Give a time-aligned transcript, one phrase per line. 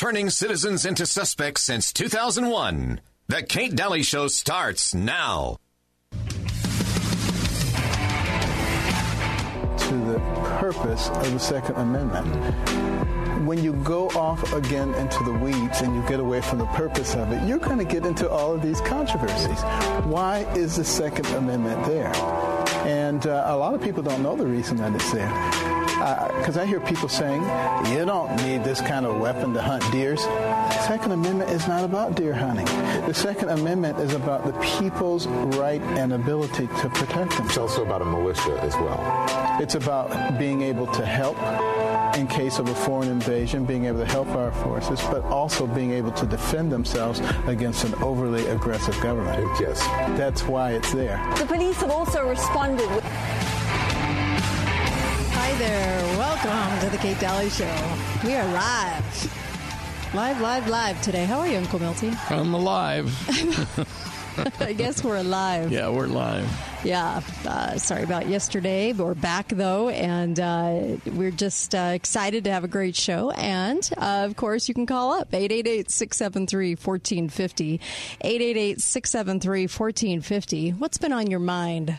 [0.00, 3.02] turning citizens into suspects since 2001.
[3.28, 5.58] The Kate Daly Show starts now.
[6.12, 6.16] To
[10.06, 10.18] the
[10.58, 12.34] purpose of the Second Amendment.
[13.46, 17.14] When you go off again into the weeds and you get away from the purpose
[17.14, 19.60] of it, you're going to get into all of these controversies.
[20.06, 22.39] Why is the Second Amendment there?
[22.86, 25.28] And uh, a lot of people don't know the reason that it's there
[26.00, 27.42] because uh, I hear people saying,
[27.92, 30.22] you don't need this kind of weapon to hunt deers.
[30.22, 32.64] The Second Amendment is not about deer hunting.
[33.06, 37.46] The Second Amendment is about the people's right and ability to protect them.
[37.46, 39.60] It's also about a militia as well.
[39.60, 41.36] It's about being able to help
[42.16, 45.92] in case of a foreign invasion, being able to help our forces, but also being
[45.92, 49.46] able to defend themselves against an overly aggressive government.
[49.60, 49.80] Yes.
[50.18, 51.22] That's why it's there.
[51.38, 53.04] The police have also responded with
[55.32, 56.18] Hi there.
[56.18, 57.98] Welcome to the Kate Daly Show.
[58.24, 60.14] We are live.
[60.14, 61.24] Live, live, live today.
[61.24, 62.12] How are you, Uncle Milty?
[62.30, 63.06] I'm alive.
[64.60, 65.70] I guess we're alive.
[65.70, 66.48] Yeah, we're live.
[66.84, 67.20] Yeah.
[67.46, 68.92] Uh, sorry about yesterday.
[68.92, 73.30] But we're back, though, and uh, we're just uh, excited to have a great show.
[73.32, 77.80] And, uh, of course, you can call up 888 673 1450.
[78.20, 80.70] 888 673 1450.
[80.70, 81.98] What's been on your mind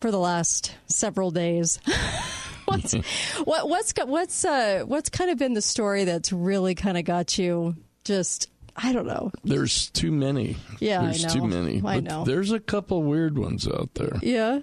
[0.00, 1.78] for the last several days?
[2.66, 2.92] what's
[3.44, 7.38] what, what's what's uh, what's kind of been the story that's really kind of got
[7.38, 9.32] you just I don't know.
[9.44, 10.56] There's too many.
[10.80, 11.34] Yeah, there's I know.
[11.34, 11.78] too many.
[11.78, 12.24] I but know.
[12.24, 14.18] There's a couple weird ones out there.
[14.22, 14.60] Yeah,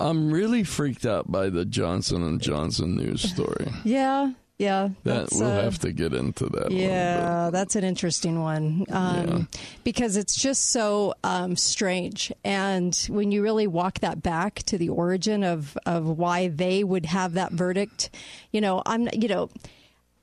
[0.00, 3.68] I'm really freaked out by the Johnson and Johnson news story.
[3.84, 4.90] yeah, yeah.
[5.04, 6.70] That we'll uh, have to get into that.
[6.70, 9.48] Yeah, that's an interesting one um,
[9.84, 12.32] because it's just so um, strange.
[12.44, 17.06] And when you really walk that back to the origin of, of why they would
[17.06, 18.10] have that verdict,
[18.52, 19.50] you know, I'm, you know,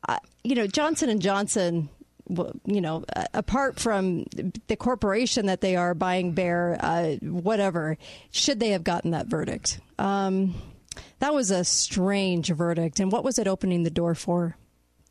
[0.08, 1.90] uh, you know, Johnson and Johnson.
[2.28, 4.26] You know, apart from
[4.68, 7.98] the corporation that they are buying Bear, uh, whatever,
[8.31, 9.80] should they have gotten that verdict?
[10.00, 10.56] Um,
[11.19, 13.00] that was a strange verdict.
[13.00, 14.58] And what was it opening the door for?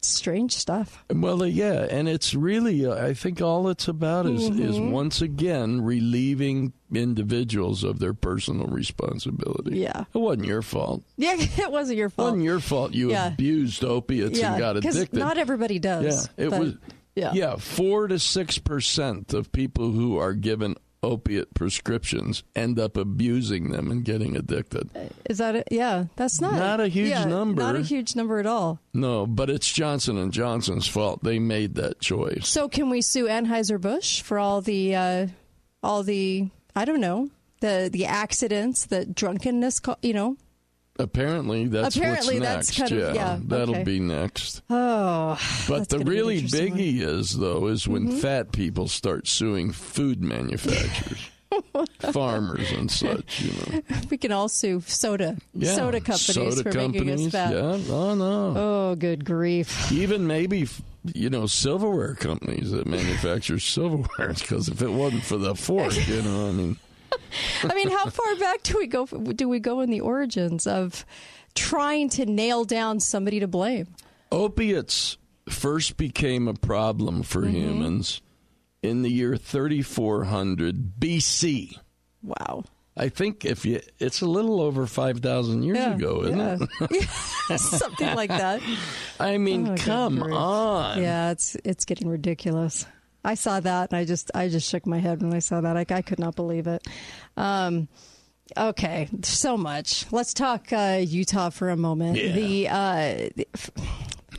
[0.01, 1.03] Strange stuff.
[1.11, 4.91] Well, uh, yeah, and it's really, uh, I think all it's about is is Mm-hmm.
[4.91, 9.79] once again relieving individuals of their personal responsibility.
[9.79, 10.05] Yeah.
[10.15, 11.05] it wasn't your fault.
[11.17, 12.29] Yeah, it wasn't your fault.
[12.29, 12.93] It wasn't your fault.
[12.93, 13.29] You Yeah.
[13.29, 15.15] abused opiates yeah, and got addicted.
[15.15, 16.29] Not everybody does.
[16.37, 16.75] yeah, it was.
[17.17, 17.33] Yeah.
[17.33, 23.71] yeah, four to six percent of people who are given opiate prescriptions end up abusing
[23.71, 24.91] them and getting addicted.
[25.29, 25.69] Is that it?
[25.71, 27.63] Yeah, that's not Not a huge yeah, number.
[27.63, 28.81] Not a huge number at all.
[28.93, 31.23] No, but it's Johnson and Johnson's fault.
[31.23, 32.49] They made that choice.
[32.49, 35.27] So can we sue Anheuser Busch for all the uh,
[35.83, 37.29] all the I don't know
[37.61, 39.81] the the accidents, the drunkenness?
[40.03, 40.37] You know.
[40.99, 42.91] Apparently, that's Apparently, that's next.
[42.91, 43.83] kind of- yeah, that'll okay.
[43.85, 44.63] be next.
[44.71, 45.37] Oh,
[45.69, 46.79] But the gonna be an really interesting one.
[46.79, 47.01] Mm-hmm.
[47.01, 51.31] biggie is though is when fat people start suing food manufacturers,
[52.13, 53.41] farmers and such.
[53.41, 55.75] You know, we can all sue soda yeah.
[55.75, 57.53] soda companies Soda for companies, making us fat.
[57.53, 58.55] Yeah, oh no.
[58.57, 59.91] Oh, good grief!
[59.91, 60.69] Even maybe
[61.13, 66.23] you know silverware companies that manufacture silverware because if it wasn't for the fork, you
[66.23, 66.77] know, I mean.
[67.65, 69.07] I mean, how far back do we go?
[69.07, 71.05] Do we go in the origins of
[71.55, 73.89] trying to nail down somebody to blame?
[74.33, 75.17] Opiates
[75.49, 77.55] first became a problem for Mm-hmm.
[77.57, 78.23] humans
[78.83, 81.79] in the year 3400 BC.
[82.23, 82.65] Wow.
[82.97, 86.59] I think if you, it's a little over 5,000 years Yeah, ago, isn't yeah.
[86.81, 87.09] it?
[87.61, 88.63] Something like that.
[89.21, 91.03] I mean, Oh, come on.
[91.03, 92.87] Yeah, it's it's getting ridiculous.
[93.25, 95.77] I saw that and I just I just shook my head when I saw that.
[95.77, 96.87] I, I could not believe it.
[97.37, 97.89] Um,
[98.57, 100.07] okay, so much.
[100.13, 102.19] Let's talk uh, Utah for a moment.
[102.19, 102.33] Yeah.
[102.33, 103.49] The, uh, the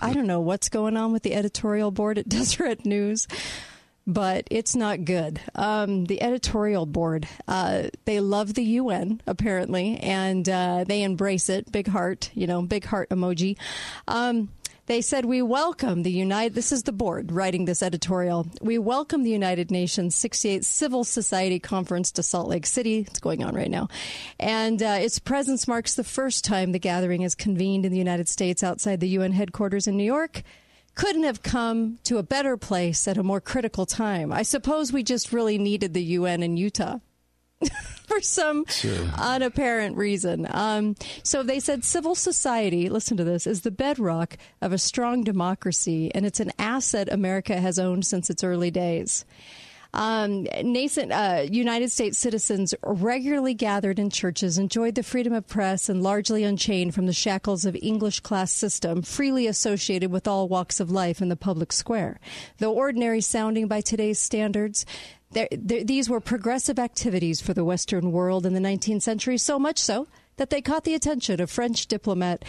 [0.01, 3.28] I don't know what's going on with the editorial board at Deseret News.
[4.07, 5.41] But it's not good.
[5.56, 11.72] Um, the editorial board, uh, they love the UN apparently, and uh, they embrace it.
[11.72, 13.57] Big heart, you know, big heart emoji.
[14.07, 14.50] Um,
[14.88, 18.48] they said, We welcome the United, this is the board writing this editorial.
[18.62, 23.00] We welcome the United Nations 68th Civil Society Conference to Salt Lake City.
[23.00, 23.88] It's going on right now.
[24.39, 28.30] And uh, its presence marks the first time the gathering is convened in the United
[28.30, 30.44] States outside the UN headquarters in New York.
[30.94, 34.31] Couldn't have come to a better place at a more critical time.
[34.31, 37.00] I suppose we just really needed the UN in Utah
[38.07, 38.66] for some
[39.18, 40.48] unapparent reason.
[40.50, 45.24] Um, so they said civil society, listen to this, is the bedrock of a strong
[45.24, 49.25] democracy, and it's an asset America has owned since its early days.
[49.96, 55.88] Um, nascent uh, United States citizens regularly gathered in churches, enjoyed the freedom of press,
[55.88, 60.81] and largely unchained from the shackles of English class system, freely associated with all walks
[60.81, 62.19] of life in the public square.
[62.58, 64.86] Though ordinary sounding by today's standards,
[65.36, 69.60] there, there, these were progressive activities for the Western world in the 19th century, so
[69.60, 72.44] much so that they caught the attention of French diplomat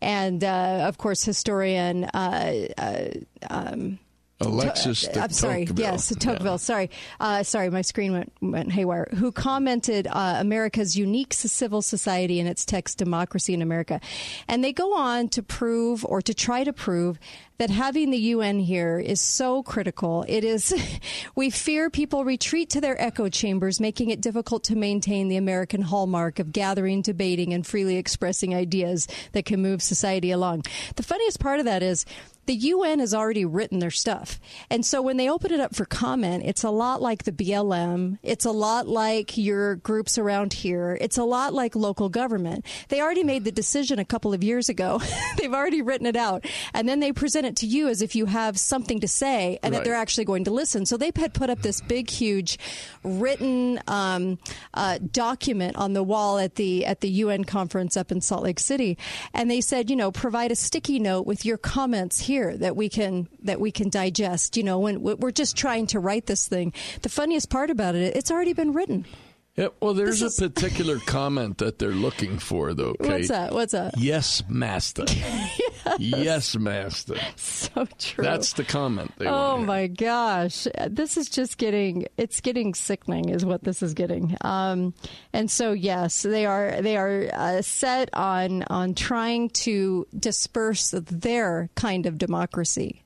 [0.00, 2.04] and, uh, of course, historian.
[2.04, 3.08] Uh, uh
[3.48, 3.98] um,
[4.40, 5.66] Alexis to, uh, I'm sorry.
[5.66, 5.84] Tocqueville.
[5.84, 6.52] Yes, Tocqueville.
[6.52, 6.56] Yeah.
[6.56, 6.90] Sorry,
[7.20, 7.70] uh, sorry.
[7.70, 9.08] My screen went went haywire.
[9.14, 14.00] Who commented uh, America's unique civil society and its text "Democracy in America,"
[14.48, 17.18] and they go on to prove or to try to prove
[17.60, 20.24] that having the UN here is so critical.
[20.26, 20.72] It is,
[21.34, 25.82] we fear people retreat to their echo chambers, making it difficult to maintain the American
[25.82, 30.64] hallmark of gathering, debating, and freely expressing ideas that can move society along.
[30.96, 32.06] The funniest part of that is
[32.46, 34.40] the UN has already written their stuff.
[34.70, 38.18] And so when they open it up for comment, it's a lot like the BLM.
[38.22, 40.98] It's a lot like your groups around here.
[41.00, 42.66] It's a lot like local government.
[42.88, 45.00] They already made the decision a couple of years ago.
[45.38, 46.44] They've already written it out.
[46.74, 49.72] And then they present it to you as if you have something to say and
[49.72, 49.78] right.
[49.78, 50.86] that they're actually going to listen.
[50.86, 52.58] So they had put up this big, huge
[53.04, 54.38] written um,
[54.74, 58.58] uh, document on the wall at the at the UN conference up in Salt Lake
[58.58, 58.98] City,
[59.34, 62.88] and they said, you know, provide a sticky note with your comments here that we
[62.88, 64.56] can that we can digest.
[64.56, 66.72] You know, when we're just trying to write this thing.
[67.02, 69.06] The funniest part about it, it's already been written.
[69.56, 72.94] Yeah, well, there's a particular comment that they're looking for, though.
[72.94, 73.10] Kate.
[73.10, 73.52] What's that?
[73.52, 73.98] What's that?
[73.98, 75.04] Yes, master.
[75.08, 75.98] yes.
[75.98, 76.56] yes.
[76.56, 77.16] master.
[77.36, 78.24] So true.
[78.24, 79.12] That's the comment.
[79.18, 83.92] They oh my gosh, this is just getting it's getting sickening, is what this is
[83.92, 84.36] getting.
[84.42, 84.94] Um,
[85.32, 91.70] and so yes, they are they are uh, set on on trying to disperse their
[91.74, 93.04] kind of democracy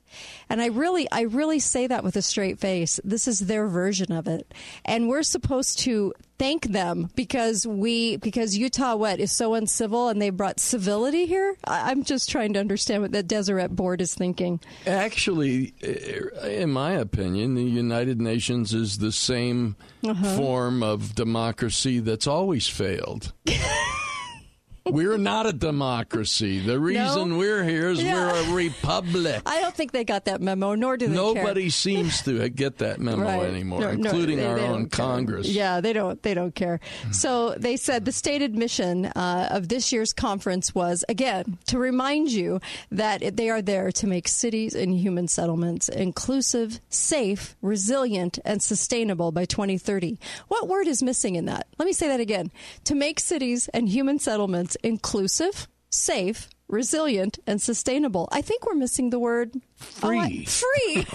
[0.49, 3.01] and I really, I really say that with a straight face.
[3.05, 4.53] This is their version of it.
[4.85, 10.21] And we're supposed to thank them because we, because Utah what is so uncivil and
[10.21, 11.57] they brought civility here.
[11.65, 14.61] I'm just trying to understand what the Deseret board is thinking.
[14.87, 15.75] Actually,
[16.43, 19.77] in my opinion, the United Nations is the same
[20.07, 20.37] uh-huh.
[20.37, 23.33] form of democracy that's always failed.
[24.87, 26.61] we're not a democracy.
[26.61, 27.39] The reason no?
[27.39, 28.33] we're here is yeah.
[28.33, 29.43] we're a republic.
[29.47, 31.71] I don't think they got that memo, nor do they Nobody care.
[31.85, 33.43] seems to get that memo right.
[33.45, 35.49] anymore, no, including no, they, our they own Congress.
[35.49, 36.23] Yeah, they don't.
[36.23, 36.81] They don't care.
[37.13, 42.31] So they said the stated mission uh, of this year's conference was again to remind
[42.31, 42.61] you
[42.91, 49.33] that they are there to make cities and human settlements inclusive, safe, resilient, and sustainable
[49.33, 50.19] by 2030.
[50.49, 51.67] What word is missing in that?
[51.79, 52.51] Let me say that again.
[52.85, 58.29] To make cities and human settlements inclusive, safe, resilient, and sustainable.
[58.33, 60.47] I think we're missing the word free.
[60.47, 61.07] Oh, free.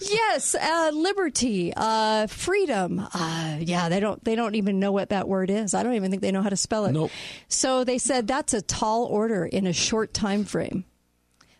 [0.00, 3.06] yes, uh, liberty, uh, freedom.
[3.12, 4.22] Uh, yeah, they don't.
[4.24, 5.74] They don't even know what that word is.
[5.74, 6.92] I don't even think they know how to spell it.
[6.92, 7.10] Nope.
[7.48, 10.84] So they said that's a tall order in a short time frame.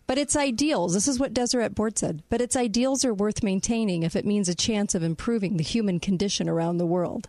[0.06, 4.03] But its ideals, this is what Deseret Board said, but its ideals are worth maintaining
[4.03, 7.29] if it means a chance of improving the human condition around the world.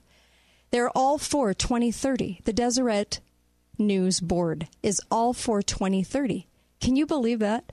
[0.71, 2.39] They're all for 2030.
[2.43, 3.19] The Deseret
[3.81, 6.47] News Board is all for 2030.
[6.79, 7.71] Can you believe that?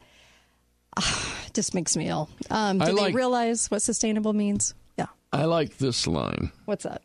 [1.53, 2.29] just makes me ill.
[2.51, 4.75] Um, do like, they realize what sustainable means?
[4.97, 5.07] Yeah.
[5.33, 6.53] I like this line.
[6.65, 7.03] What's that?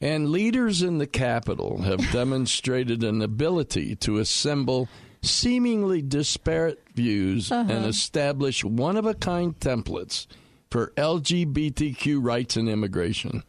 [0.00, 4.88] And leaders in the capital have demonstrated an ability to assemble
[5.22, 7.72] seemingly disparate views uh-huh.
[7.72, 10.26] and establish one of a kind templates
[10.70, 13.42] for LGBTQ rights and immigration.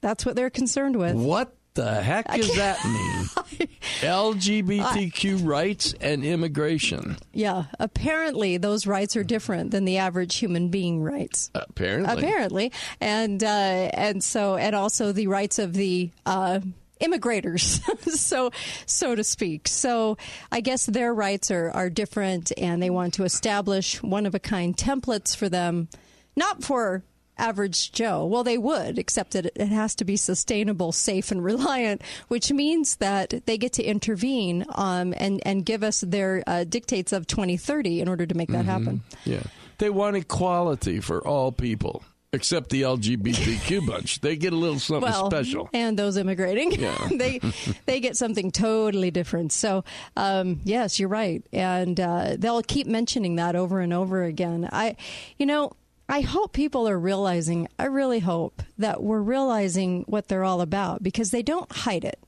[0.00, 1.14] That's what they're concerned with.
[1.14, 3.68] What the heck does that mean?
[4.00, 7.16] LGBTQ I, rights and immigration.
[7.32, 11.50] Yeah, apparently those rights are different than the average human being rights.
[11.54, 16.10] Apparently, apparently, and uh, and so and also the rights of the.
[16.24, 16.60] Uh,
[17.00, 18.50] immigrators, so
[18.86, 19.68] so to speak.
[19.68, 20.16] So
[20.50, 24.38] I guess their rights are, are different, and they want to establish one of a
[24.38, 25.88] kind templates for them,
[26.36, 27.02] not for
[27.38, 28.24] average Joe?
[28.26, 32.96] Well, they would, except that it has to be sustainable, safe, and reliant, which means
[32.96, 38.00] that they get to intervene um, and and give us their uh, dictates of 2030
[38.00, 38.68] in order to make that mm-hmm.
[38.68, 39.02] happen.
[39.24, 39.42] Yeah,
[39.78, 42.04] they want equality for all people.
[42.32, 47.08] Except the LGBTQ bunch, they get a little something well, special, and those immigrating, yeah.
[47.12, 47.40] they
[47.86, 49.52] they get something totally different.
[49.52, 49.84] So,
[50.16, 54.68] um, yes, you're right, and uh, they'll keep mentioning that over and over again.
[54.72, 54.96] I,
[55.38, 55.74] you know,
[56.08, 61.02] I hope people are realizing, I really hope that we're realizing what they're all about
[61.02, 62.18] because they don't hide it.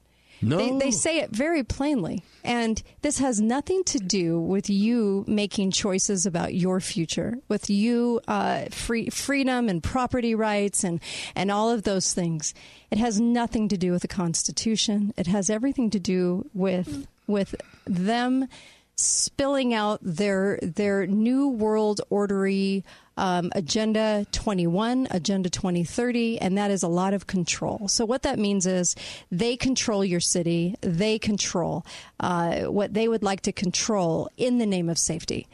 [0.43, 0.59] No.
[0.59, 2.23] They, they say it very plainly.
[2.45, 8.21] And this has nothing to do with you making choices about your future, with you
[8.29, 11.01] uh, free, freedom and property rights and,
[11.35, 12.55] and all of those things.
[12.91, 15.15] It has nothing to do with the Constitution.
[15.17, 18.47] It has everything to do with with them
[18.95, 22.85] spilling out their their new world ordery
[23.17, 27.89] um, agenda 21 agenda 2030 and that is a lot of control.
[27.89, 28.95] So what that means is
[29.31, 30.77] they control your city.
[30.81, 31.87] They control
[32.21, 35.47] uh, what they would like to control in the name of safety.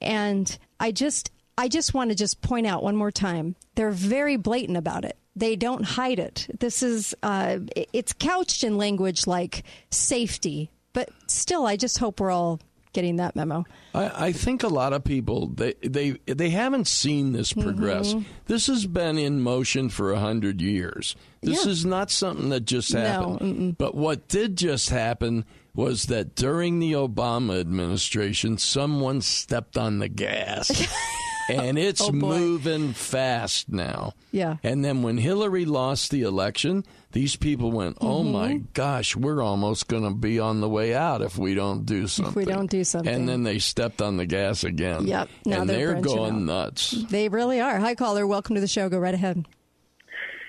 [0.00, 4.36] And i just i just want to just point out one more time they're very
[4.36, 5.16] blatant about it.
[5.34, 6.46] They don't hide it.
[6.60, 12.30] This is uh, it's couched in language like safety but still i just hope we're
[12.30, 12.60] all
[12.92, 13.64] getting that memo.
[13.94, 18.14] I, I, think a lot of people they they they haven't seen this progress.
[18.14, 18.28] Mm-hmm.
[18.46, 21.16] This has been in motion for a hundred years.
[21.40, 21.72] This yeah.
[21.72, 23.40] is not something that just happened.
[23.40, 25.44] No, but what did just happen
[25.74, 30.70] was that during the Obama administration, someone stepped on the gas.
[31.48, 34.12] and it's oh moving fast now.
[34.30, 34.56] Yeah.
[34.62, 38.32] And then when Hillary lost the election, these people went, "Oh mm-hmm.
[38.32, 42.08] my gosh, we're almost going to be on the way out if we don't do
[42.08, 45.06] something." If we don't do something, and then they stepped on the gas again.
[45.06, 46.40] Yep, now and they're, they're going out.
[46.40, 46.90] nuts.
[47.10, 47.78] They really are.
[47.78, 48.26] Hi, caller.
[48.26, 48.88] Welcome to the show.
[48.88, 49.46] Go right ahead.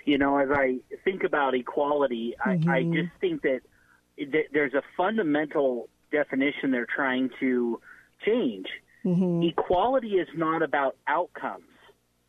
[0.06, 2.70] You know, as I think about equality, mm-hmm.
[2.70, 3.62] I, I just think that
[4.52, 7.80] there's a fundamental definition they're trying to
[8.26, 8.68] change.
[9.06, 9.44] Mm-hmm.
[9.44, 11.66] Equality is not about outcomes;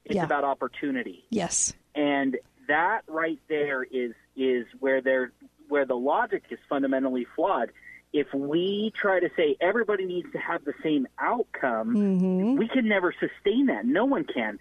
[0.04, 0.24] it's yeah.
[0.24, 1.24] about opportunity.
[1.30, 2.36] Yes, and
[2.66, 5.32] that right there is is where there
[5.68, 7.70] where the logic is fundamentally flawed.
[8.12, 12.56] If we try to say everybody needs to have the same outcome, mm-hmm.
[12.56, 13.86] we can never sustain that.
[13.86, 14.58] No one can.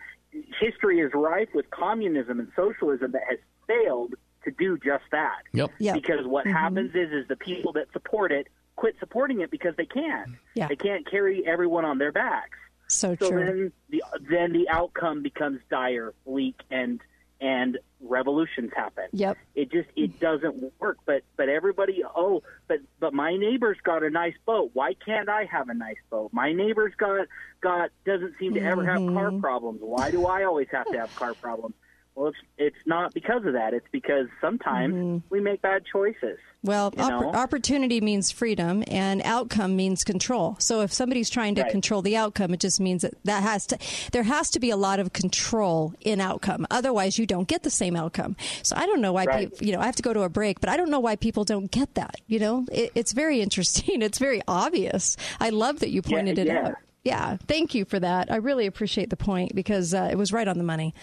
[0.59, 3.37] History is rife with communism and socialism that has
[3.67, 4.15] failed
[4.45, 5.43] to do just that.
[5.53, 5.71] Yep.
[5.77, 5.93] yep.
[5.93, 6.55] Because what mm-hmm.
[6.55, 10.31] happens is is the people that support it quit supporting it because they can't.
[10.55, 10.67] Yeah.
[10.67, 12.57] They can't carry everyone on their backs.
[12.87, 13.45] So, so true.
[13.45, 16.99] then the then the outcome becomes dire, bleak, and
[17.43, 19.03] and revolutions happen.
[19.11, 19.37] Yep.
[19.53, 20.97] It just it doesn't work.
[21.05, 24.71] But but everybody oh but but my neighbor's got a nice boat.
[24.73, 26.31] Why can't I have a nice boat?
[26.31, 27.27] My neighbor's got
[27.61, 29.41] got doesn't seem to ever have car Mm-hmm.
[29.41, 29.79] problems.
[29.81, 31.75] Why do I always have to have car problems?
[32.15, 33.73] Well, it's it's not because of that.
[33.73, 35.17] It's because sometimes Mm-hmm.
[35.29, 36.37] we make bad choices.
[36.63, 40.55] Well, opp- opportunity means freedom, and outcome means control.
[40.59, 41.71] So if somebody's trying to Right.
[41.71, 43.77] control the outcome, it just means that that has to
[44.11, 46.65] there has to be a lot of control in outcome.
[46.71, 48.35] Otherwise, you don't get the same outcome.
[48.61, 49.49] So I don't know why Right.
[49.49, 51.15] people, you know, I have to go to a break, but I don't know why
[51.15, 52.21] people don't get that.
[52.27, 54.01] You know, it, it's very interesting.
[54.03, 55.17] It's very obvious.
[55.39, 56.67] I love that you pointed it yeah.
[56.67, 56.75] out.
[57.03, 58.31] Yeah, thank you for that.
[58.31, 60.93] I really appreciate the point because uh, it was right on the money.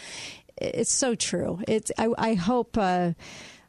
[0.56, 1.60] It's so true.
[1.66, 1.90] It's.
[1.98, 2.76] I, I hope.
[2.76, 3.12] Uh,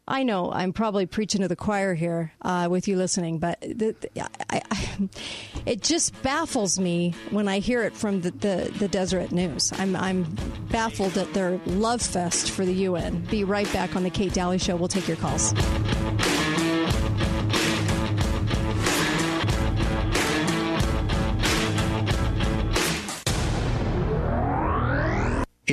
[0.08, 3.96] I know I'm probably preaching to the choir here uh, with you listening, but the,
[4.00, 5.10] the, I, I,
[5.66, 9.72] it just baffles me when I hear it from the, the, the Deseret News.
[9.78, 10.24] I'm, I'm
[10.70, 13.22] baffled at their love fest for the UN.
[13.32, 14.76] Be right back on the Kate Daly Show.
[14.76, 15.54] We'll take your calls.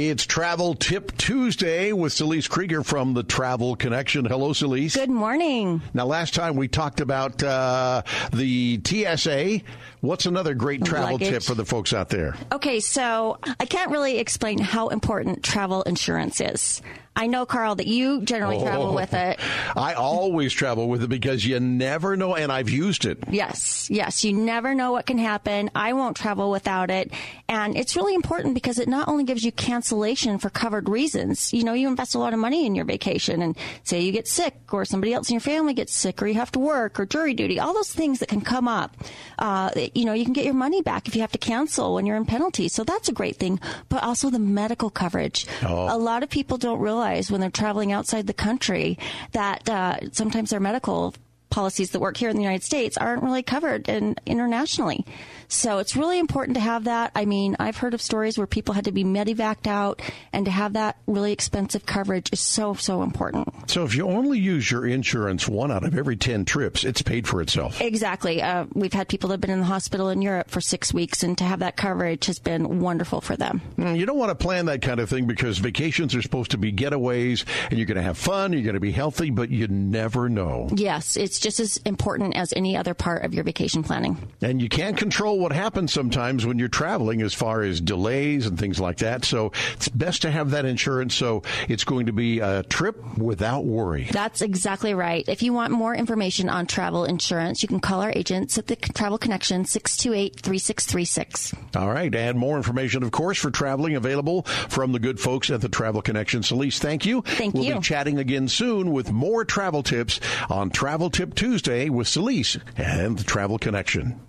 [0.00, 4.24] It's Travel Tip Tuesday with Celise Krieger from the Travel Connection.
[4.26, 4.94] Hello, Celise.
[4.94, 5.82] Good morning.
[5.92, 8.02] Now, last time we talked about uh,
[8.32, 9.60] the TSA.
[10.00, 11.28] What's another great travel Luggage.
[11.28, 12.36] tip for the folks out there?
[12.52, 16.82] Okay, so I can't really explain how important travel insurance is.
[17.18, 19.40] I know, Carl, that you generally travel with it.
[19.76, 23.18] I always travel with it because you never know, and I've used it.
[23.28, 24.22] Yes, yes.
[24.22, 25.68] You never know what can happen.
[25.74, 27.12] I won't travel without it.
[27.48, 31.64] And it's really important because it not only gives you cancellation for covered reasons, you
[31.64, 34.54] know, you invest a lot of money in your vacation and say you get sick
[34.70, 37.34] or somebody else in your family gets sick or you have to work or jury
[37.34, 38.96] duty, all those things that can come up.
[39.40, 42.06] Uh, you know, you can get your money back if you have to cancel when
[42.06, 42.68] you're in penalty.
[42.68, 43.60] So that's a great thing.
[43.88, 45.46] But also the medical coverage.
[45.62, 45.94] Oh.
[45.94, 48.98] A lot of people don't realize when they're traveling outside the country
[49.32, 51.14] that uh, sometimes their medical
[51.50, 55.04] policies that work here in the United States aren't really covered in, internationally.
[55.48, 57.10] So it's really important to have that.
[57.14, 60.02] I mean, I've heard of stories where people had to be medevaced out,
[60.32, 63.48] and to have that really expensive coverage is so, so important.
[63.70, 67.26] So, if you only use your insurance one out of every 10 trips, it's paid
[67.26, 67.80] for itself.
[67.80, 68.42] Exactly.
[68.42, 71.22] Uh, we've had people that have been in the hospital in Europe for six weeks,
[71.22, 73.62] and to have that coverage has been wonderful for them.
[73.78, 76.58] Mm, You don't want to plan that kind of thing because vacations are supposed to
[76.58, 79.66] be getaways and you're going to have fun, you're going to be healthy, but you
[79.68, 80.68] never know.
[80.74, 84.16] Yes, it's it's just as important as any other part of your vacation planning.
[84.42, 88.58] And you can't control what happens sometimes when you're traveling as far as delays and
[88.58, 89.24] things like that.
[89.24, 93.64] So it's best to have that insurance so it's going to be a trip without
[93.64, 94.08] worry.
[94.10, 95.24] That's exactly right.
[95.28, 98.74] If you want more information on travel insurance, you can call our agents at the
[98.74, 101.54] Travel Connection 628 3636.
[101.76, 102.12] All right.
[102.12, 106.02] And more information, of course, for traveling available from the good folks at the Travel
[106.02, 106.42] Connection.
[106.42, 107.22] Celeste, thank you.
[107.22, 107.60] Thank you.
[107.60, 110.18] we'll be chatting again soon with more travel tips
[110.50, 114.20] on Travel Tip Tuesday with Celeste and the Travel Connection.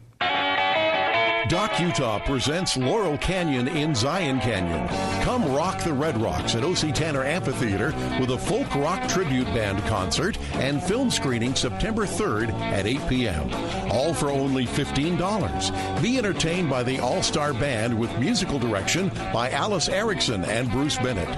[1.50, 4.88] Doc Utah presents Laurel Canyon in Zion Canyon.
[5.24, 6.92] Come rock the Red Rocks at O.C.
[6.92, 7.88] Tanner Amphitheater
[8.20, 13.52] with a folk rock tribute band concert and film screening September 3rd at 8 p.m.
[13.90, 16.04] All for only $15.
[16.04, 21.30] Be entertained by the all-star band with musical direction by Alice Erickson and Bruce Bennett.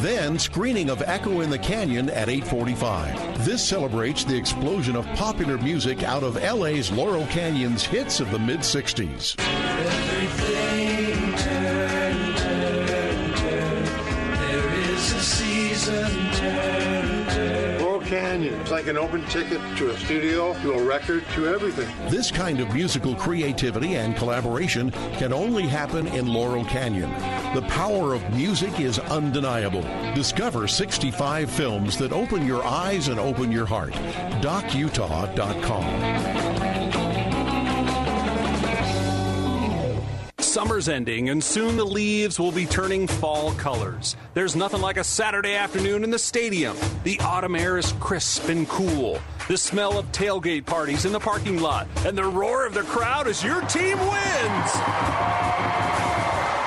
[0.00, 3.44] Then screening of Echo in the Canyon at 8:45.
[3.44, 8.38] This celebrates the explosion of popular music out of LA's Laurel Canyon's hits of the
[8.38, 9.36] mid 60s.
[18.78, 21.88] Like an open ticket to a studio, to a record, to everything.
[22.08, 27.10] This kind of musical creativity and collaboration can only happen in Laurel Canyon.
[27.56, 29.82] The power of music is undeniable.
[30.14, 33.94] Discover 65 films that open your eyes and open your heart.
[34.42, 36.67] DocUtah.com.
[40.58, 44.16] Summer's ending, and soon the leaves will be turning fall colors.
[44.34, 46.76] There's nothing like a Saturday afternoon in the stadium.
[47.04, 49.20] The autumn air is crisp and cool.
[49.46, 53.28] The smell of tailgate parties in the parking lot, and the roar of the crowd
[53.28, 55.67] as your team wins.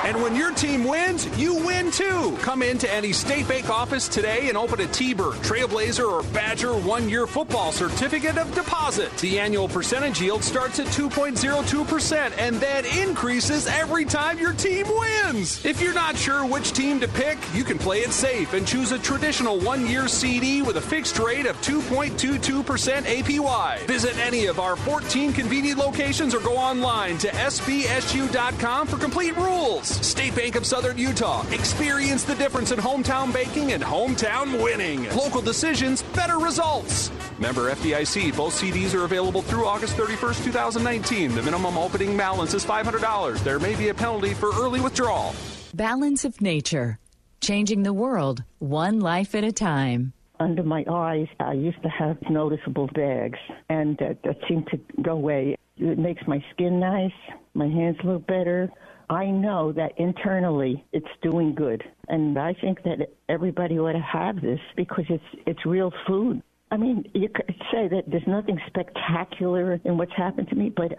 [0.04, 2.36] And when your team wins, you win too.
[2.40, 7.28] Come into any State Bank office today and open a T-Bird, Trailblazer, or Badger one-year
[7.28, 9.16] football certificate of deposit.
[9.18, 15.64] The annual percentage yield starts at 2.02% and then increases every time your team wins.
[15.64, 18.90] If you're not sure which team to pick, you can play it safe and choose
[18.90, 22.64] a traditional one-year CD with a fixed rate of 2.22%
[23.02, 23.86] APY.
[23.86, 29.91] Visit any of our 14 convenient locations or go online to sbsu.com for complete rules.
[29.94, 31.46] State Bank of Southern Utah.
[31.50, 35.08] Experience the difference in hometown banking and hometown winning.
[35.10, 37.10] Local decisions, better results.
[37.38, 38.36] Member FDIC.
[38.36, 41.34] Both CDs are available through August 31st, 2019.
[41.34, 43.42] The minimum opening balance is $500.
[43.44, 45.34] There may be a penalty for early withdrawal.
[45.74, 46.98] Balance of Nature.
[47.40, 50.12] Changing the world, one life at a time.
[50.38, 55.12] Under my eyes, I used to have noticeable bags, and uh, that seemed to go
[55.12, 55.56] away.
[55.76, 57.10] It makes my skin nice,
[57.54, 58.70] my hands look better.
[59.12, 64.40] I know that internally it's doing good, and I think that everybody ought to have
[64.40, 66.42] this because it's it's real food.
[66.70, 70.92] I mean, you could say that there's nothing spectacular in what's happened to me, but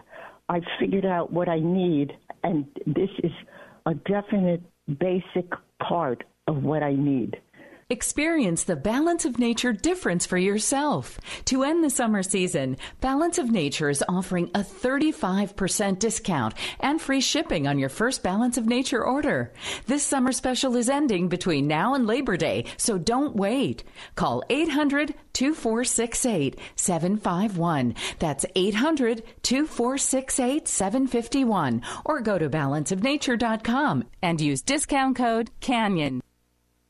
[0.47, 3.31] I've figured out what I need, and this is
[3.87, 4.61] a definite
[4.99, 7.41] basic part of what I need.
[7.93, 11.19] Experience the Balance of Nature difference for yourself.
[11.45, 17.21] To end the summer season, Balance of Nature is offering a 35% discount and free
[17.21, 19.53] shipping on your first Balance of Nature order.
[19.85, 23.83] This summer special is ending between now and Labor Day, so don't wait.
[24.15, 27.93] Call 800 2468 751.
[28.17, 31.83] That's 800 2468 751.
[32.05, 36.22] Or go to balanceofnature.com and use discount code CANYON.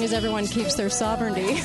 [0.00, 1.60] Long as everyone keeps their sovereignty.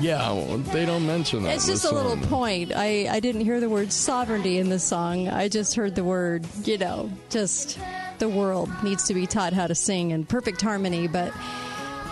[0.00, 1.54] Yeah, well, they don't mention that.
[1.54, 2.26] It's just a little song.
[2.28, 2.72] point.
[2.74, 5.28] I, I didn't hear the word sovereignty in the song.
[5.28, 7.78] I just heard the word, you know, just
[8.18, 11.08] the world needs to be taught how to sing in perfect harmony.
[11.08, 11.32] But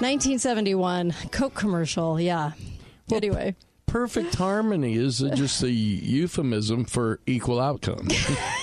[0.00, 2.52] 1971, Coke commercial, yeah.
[3.11, 3.56] anyway.
[3.87, 8.08] Perfect harmony is just a euphemism for equal outcome.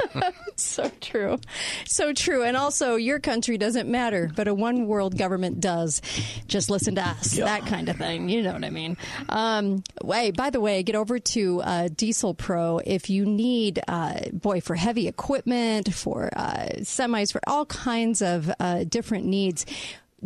[0.56, 1.38] so true.
[1.86, 2.42] So true.
[2.42, 6.02] And also, your country doesn't matter, but a one world government does.
[6.46, 7.34] Just listen to us.
[7.34, 7.44] Yeah.
[7.44, 8.28] That kind of thing.
[8.28, 8.96] You know what I mean?
[9.28, 14.20] Um, hey, by the way, get over to uh, Diesel Pro if you need, uh,
[14.32, 19.66] boy, for heavy equipment, for uh, semis, for all kinds of uh, different needs.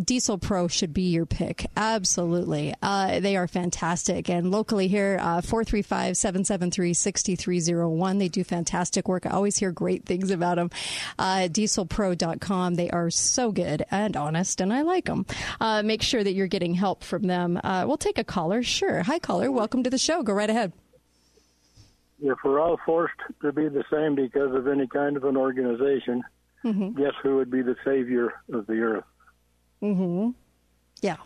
[0.02, 1.66] Diesel Pro should be your pick.
[1.76, 2.74] Absolutely.
[2.82, 4.28] Uh, they are fantastic.
[4.28, 8.18] And locally here, uh, 435 773 6301.
[8.18, 9.24] They do fantastic work.
[9.26, 10.70] I always hear great things about them.
[11.18, 12.74] Uh, dieselpro.com.
[12.74, 15.24] They are so good and honest, and I like them.
[15.60, 17.58] Uh, make sure that you're getting help from them.
[17.64, 18.62] Uh, we'll take a caller.
[18.62, 19.02] Sure.
[19.02, 19.50] Hi, caller.
[19.50, 20.22] Welcome to the show.
[20.22, 20.72] Go right ahead.
[22.20, 26.22] If we're all forced to be the same because of any kind of an organization,
[26.64, 27.00] Mm-hmm.
[27.00, 29.04] guess who would be the savior of the earth?
[29.82, 30.30] Mm-hmm.
[31.02, 31.16] Yeah.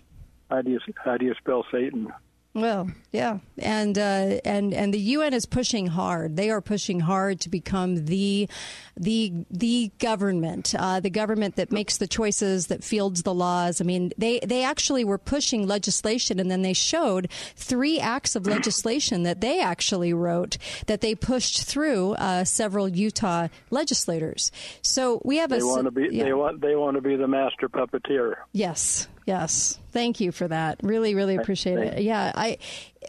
[0.51, 2.13] How do you how do you spell Satan?
[2.53, 6.35] Well, yeah, and uh, and and the UN is pushing hard.
[6.37, 8.49] They are pushing hard to become the
[8.97, 13.81] the the government, uh, the government that makes the choices, that fields the laws.
[13.81, 18.49] I mean, they they actually were pushing legislation, and then they showed three acts of
[18.49, 24.51] legislation that they actually wrote that they pushed through uh, several Utah legislators.
[24.83, 26.25] So we have They a want to be yeah.
[26.25, 28.35] they want they want to be the master puppeteer.
[28.53, 29.79] Yes, yes.
[29.93, 30.81] Thank you for that.
[30.83, 32.03] Really, really appreciate it.
[32.03, 32.59] Yeah, I,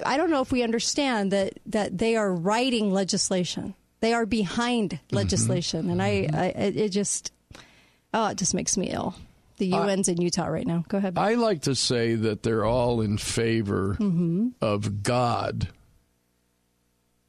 [0.05, 3.73] I don't know if we understand that that they are writing legislation.
[3.99, 7.31] They are behind legislation, and I, I, it just,
[8.13, 9.13] oh, it just makes me ill.
[9.57, 10.83] The UN's in Utah right now.
[10.87, 11.19] Go ahead.
[11.19, 14.53] I like to say that they're all in favor Mhm.
[14.59, 15.67] of God,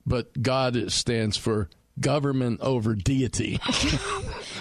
[0.07, 1.69] but God stands for
[2.01, 3.61] government over deity.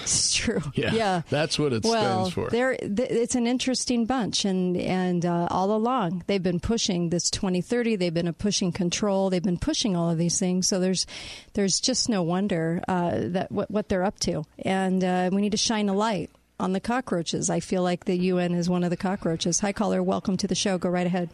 [0.03, 0.61] It's true.
[0.73, 1.21] Yeah, yeah.
[1.29, 2.49] that's what it well, stands for.
[2.49, 7.29] they're th- it's an interesting bunch, and and uh, all along they've been pushing this
[7.29, 7.97] 2030.
[7.97, 9.29] They've been pushing control.
[9.29, 10.67] They've been pushing all of these things.
[10.67, 11.05] So there's
[11.53, 15.51] there's just no wonder uh, that what, what they're up to, and uh, we need
[15.51, 17.49] to shine a light on the cockroaches.
[17.49, 19.59] I feel like the UN is one of the cockroaches.
[19.59, 20.01] Hi, caller.
[20.01, 20.77] Welcome to the show.
[20.77, 21.29] Go right ahead.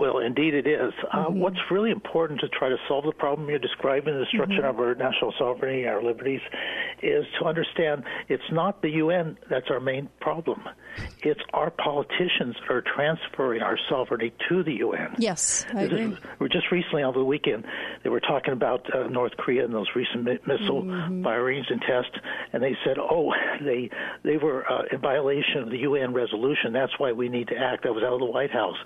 [0.00, 0.92] Well, indeed it is.
[1.12, 1.40] Uh, Mm-hmm.
[1.40, 4.68] what's really important to try to solve the problem you're describing, the destruction Mm-hmm.
[4.68, 6.40] of our national sovereignty, our liberties,
[7.02, 10.62] is to understand it's not the UN that's our main problem.
[11.22, 15.14] It's our politicians that are transferring our sovereignty to the UN.
[15.18, 16.16] Yes, I This agree.
[16.38, 17.64] we're just recently over the weekend
[18.02, 21.22] they were talking about uh, North Korea and those recent mi- missile Mm-hmm.
[21.24, 22.16] firings and tests,
[22.52, 23.32] and they said, "Oh,
[23.62, 23.90] they
[24.22, 26.72] they were uh, in violation of the UN resolution.
[26.72, 28.76] That's why we need to act." That was out of the White House.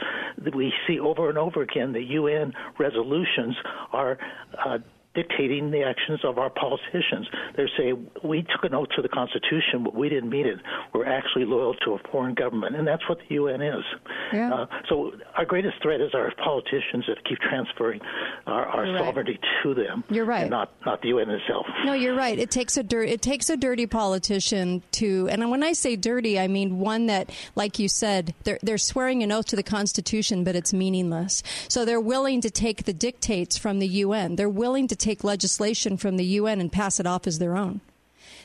[0.54, 3.56] We see over and over again the UN resolutions
[3.92, 4.18] are.
[4.64, 4.78] Uh,
[5.14, 7.28] Dictating the actions of our politicians.
[7.56, 10.58] They're saying, we took an oath to the Constitution, but we didn't mean it.
[10.94, 12.76] We're actually loyal to a foreign government.
[12.76, 13.84] And that's what the UN is.
[14.32, 14.54] Yeah.
[14.54, 18.00] Uh, so our greatest threat is our politicians that keep transferring
[18.46, 18.98] our, our right.
[19.04, 20.04] sovereignty to them.
[20.08, 20.48] You're right.
[20.48, 21.66] Not, not the UN itself.
[21.84, 22.38] No, you're right.
[22.38, 23.08] It takes a dirt.
[23.08, 27.30] It takes a dirty politician to, and when I say dirty, I mean one that,
[27.54, 31.42] like you said, they're they're swearing an oath to the Constitution, but it's meaningless.
[31.68, 34.36] So they're willing to take the dictates from the UN.
[34.36, 37.80] They're willing to take legislation from the UN and pass it off as their own.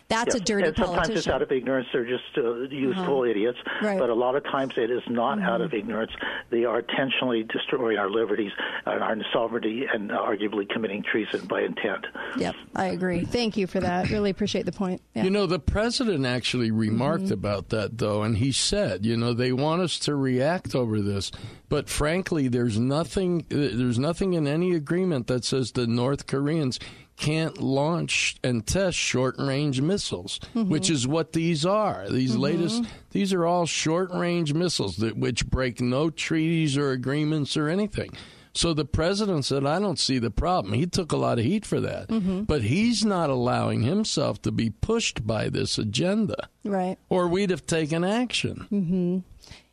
[0.10, 0.48] That's a Yes.
[0.48, 1.18] dirty and sometimes politician.
[1.18, 1.88] it's out of ignorance.
[1.92, 3.24] They're just uh, useful Uh-huh.
[3.26, 3.58] idiots.
[3.82, 3.92] Right.
[3.92, 4.00] Mm-hmm.
[4.00, 6.12] But a lot of times it is not out of ignorance.
[6.50, 8.52] They are intentionally destroying our liberties
[8.86, 12.06] and our sovereignty and arguably committing treason by intent.
[12.38, 13.26] Yep, I agree.
[13.26, 14.10] Thank you for that.
[14.10, 15.02] Really appreciate the point.
[15.14, 15.24] Yeah.
[15.24, 17.34] You know, the president actually remarked Mm-hmm.
[17.34, 21.32] about that, though, and he said, you know, they want us to react over this,
[21.68, 26.80] but frankly, there's nothing, uh, there's nothing in any agreement that says the North Koreans
[27.18, 30.70] can't launch and test short-range missiles, Mm-hmm.
[30.70, 32.08] which is what these are.
[32.10, 32.40] These Mhm.
[32.40, 38.12] latest, these are all short-range missiles that which break no treaties or agreements or anything.
[38.54, 40.74] So the president said, I don't see the problem.
[40.74, 42.08] He took a lot of heat for that.
[42.10, 42.48] Mhm.
[42.48, 46.98] But he's not allowing himself to be pushed by this agenda, Right.
[47.10, 48.66] or we'd have taken action.
[48.70, 49.18] hmm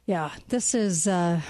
[0.06, 1.06] Yeah, this is.
[1.06, 1.40] Uh,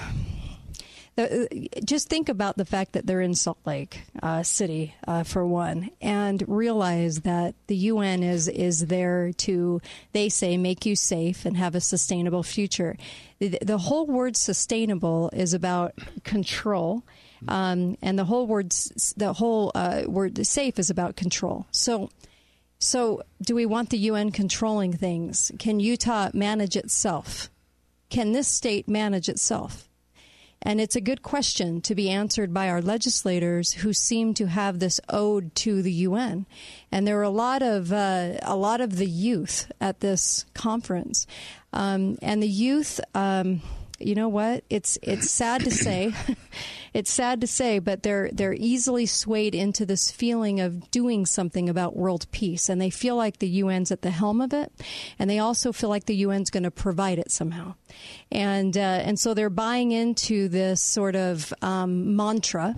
[1.16, 5.46] the, just think about the fact that they're in Salt Lake uh, City uh, for
[5.46, 9.80] one, and realize that the UN is is there to,
[10.12, 12.96] they say, make you safe and have a sustainable future.
[13.38, 17.04] The, the whole word "sustainable" is about control,
[17.46, 18.70] um, and the whole word
[19.16, 21.66] the whole uh, word "safe" is about control.
[21.70, 22.10] So.
[22.80, 25.50] So, do we want the UN controlling things?
[25.58, 27.48] Can Utah manage itself?
[28.10, 29.88] Can this state manage itself?
[30.64, 34.78] And it's a good question to be answered by our legislators who seem to have
[34.78, 36.46] this ode to the UN.
[36.90, 41.26] And there were a lot of uh, a lot of the youth at this conference,
[41.72, 42.98] um, and the youth.
[43.14, 43.60] Um,
[44.04, 44.64] you know what?
[44.70, 46.12] It's it's sad to say,
[46.94, 51.68] it's sad to say, but they're they're easily swayed into this feeling of doing something
[51.68, 54.72] about world peace, and they feel like the UN's at the helm of it,
[55.18, 57.74] and they also feel like the UN's going to provide it somehow,
[58.30, 62.76] and uh, and so they're buying into this sort of um, mantra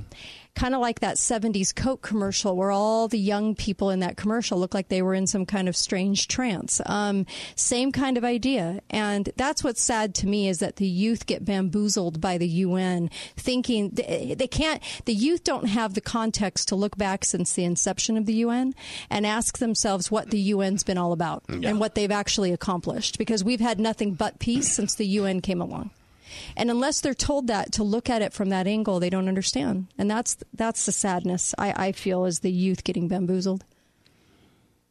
[0.57, 4.59] kind of like that 70s Coke commercial where all the young people in that commercial
[4.59, 6.81] look like they were in some kind of strange trance.
[6.87, 8.81] Um, same kind of idea.
[8.91, 13.11] And that's what's sad to me is that the youth get bamboozled by the UN
[13.37, 18.17] thinking they can't, the youth don't have the context to look back since the inception
[18.17, 18.75] of the UN
[19.11, 21.69] and ask themselves what the UN's been all about Yeah.
[21.69, 25.61] and what they've actually accomplished because we've had nothing but peace since the UN came
[25.61, 25.91] along.
[26.57, 29.87] And unless they're told that to look at it from that angle, they don't understand.
[29.99, 33.65] And that's that's the sadness I, I feel is the youth getting bamboozled.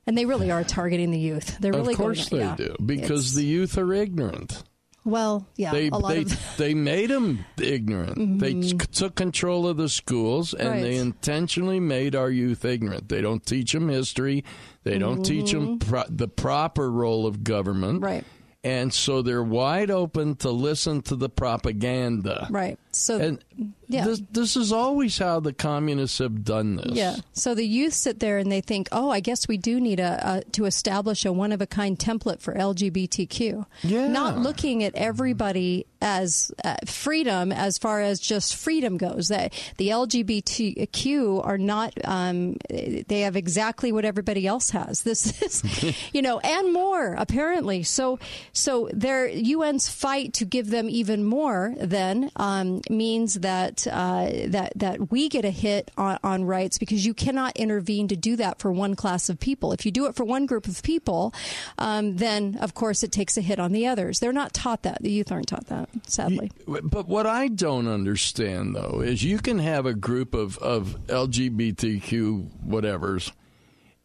[0.07, 1.57] And they really are targeting the youth.
[1.59, 2.55] They're really of course going, they yeah.
[2.55, 4.63] do because the youth are ignorant.
[5.03, 8.39] Well, yeah, they a lot they of they made them ignorant.
[8.39, 8.79] They Mhm.
[8.79, 13.09] t- took control of the schools and they intentionally made our youth ignorant.
[13.09, 14.43] They don't teach them history.
[14.83, 18.01] They don't teach them pro- the proper role of government.
[18.01, 18.23] Right.
[18.65, 22.47] And so they're wide open to listen to the propaganda.
[22.49, 22.79] right.
[22.91, 23.43] So And
[23.87, 24.05] yeah.
[24.05, 26.91] this, this is always how the communists have done this.
[26.93, 27.15] Yeah.
[27.33, 30.37] So the youth sit there and they think, oh, I guess we do need a,
[30.37, 33.65] a to establish a one of a kind template for LGBTQ.
[33.83, 34.07] Yeah.
[34.07, 39.29] Not looking at everybody as uh, freedom as far as just freedom goes.
[39.29, 41.93] That the LGBTQ are not.
[42.03, 45.01] Um, they have exactly what everybody else has.
[45.01, 45.41] This
[45.83, 47.83] is, you know, and more apparently.
[47.83, 48.19] So
[48.53, 54.73] so their UN's fight to give them even more then um, means that uh, that
[54.75, 58.59] that we get a hit on, on rights because you cannot intervene to do that
[58.59, 59.71] for one class of people.
[59.71, 61.33] If you do it for one group of people,
[61.77, 64.19] um, then of course it takes a hit on the others.
[64.19, 65.01] They're not taught that.
[65.01, 65.89] The youth aren't taught that.
[66.07, 66.51] Sadly.
[66.67, 72.65] But what I don't understand, though, is you can have a group of, of LGBTQ
[72.67, 73.31] whatevers,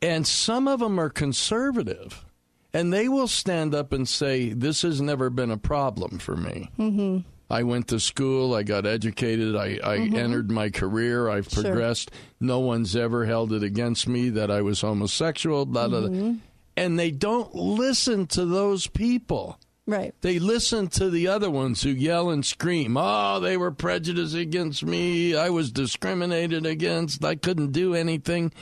[0.02, 2.24] and some of them are conservative,
[2.72, 6.70] and they will stand up and say, This has never been a problem for me.
[6.78, 7.18] Mm-hmm.
[7.51, 10.15] I went to school, I got educated, I, I Mhm.
[10.15, 11.65] entered my career, I've Sure.
[11.65, 12.11] progressed.
[12.41, 16.09] No one's ever held it against me that I was homosexual, blah, blah, blah.
[16.11, 16.39] Mhm.
[16.77, 19.59] And they don't listen to those people.
[19.87, 20.15] Right.
[20.21, 24.85] They listen to the other ones who yell and scream, oh, they were prejudiced against
[24.85, 25.35] me.
[25.35, 27.25] I was discriminated against.
[27.25, 28.53] I couldn't do anything.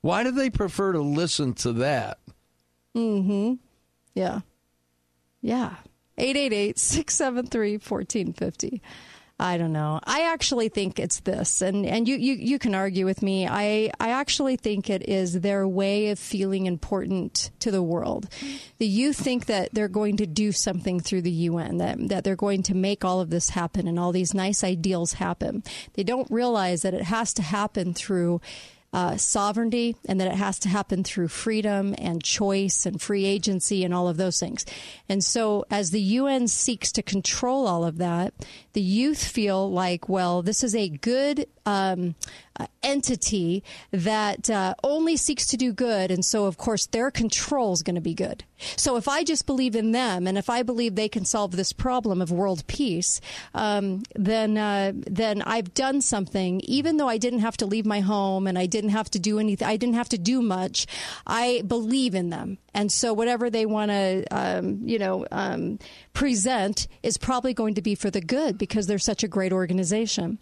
[0.00, 2.18] Why do they prefer to listen to that?
[2.96, 3.54] Mm-hmm.
[4.14, 4.40] Yeah.
[5.42, 5.74] Yeah.
[6.18, 8.80] 888-673-1450.
[9.40, 9.98] I don't know.
[10.04, 13.48] I actually think it's this, and, and you, you, you can argue with me.
[13.48, 18.28] I, I actually think it is their way of feeling important to the world.
[18.78, 22.36] The youth think that they're going to do something through the UN, that, that they're
[22.36, 25.64] going to make all of this happen and all these nice ideals happen.
[25.94, 28.40] They don't realize that it has to happen through
[28.92, 33.84] uh, sovereignty and that it has to happen through freedom and choice and free agency
[33.84, 34.66] and all of those things.
[35.08, 38.34] And so, as the UN seeks to control all of that,
[38.72, 42.14] the youth feel like, well, this is a good um,
[42.58, 46.10] uh, entity that uh, only seeks to do good.
[46.10, 48.44] And so, of course, their control is going to be good.
[48.76, 51.72] So, if I just believe in them and if I believe they can solve this
[51.72, 53.20] problem of world peace,
[53.54, 58.00] um, then uh, then I've done something, even though I didn't have to leave my
[58.00, 59.66] home and I didn't have to do anything.
[59.66, 60.86] I didn't have to do much.
[61.26, 65.78] I believe in them, and so whatever they want to, um, you know, um,
[66.14, 70.38] present is probably going to be for the good because they're such a great organization.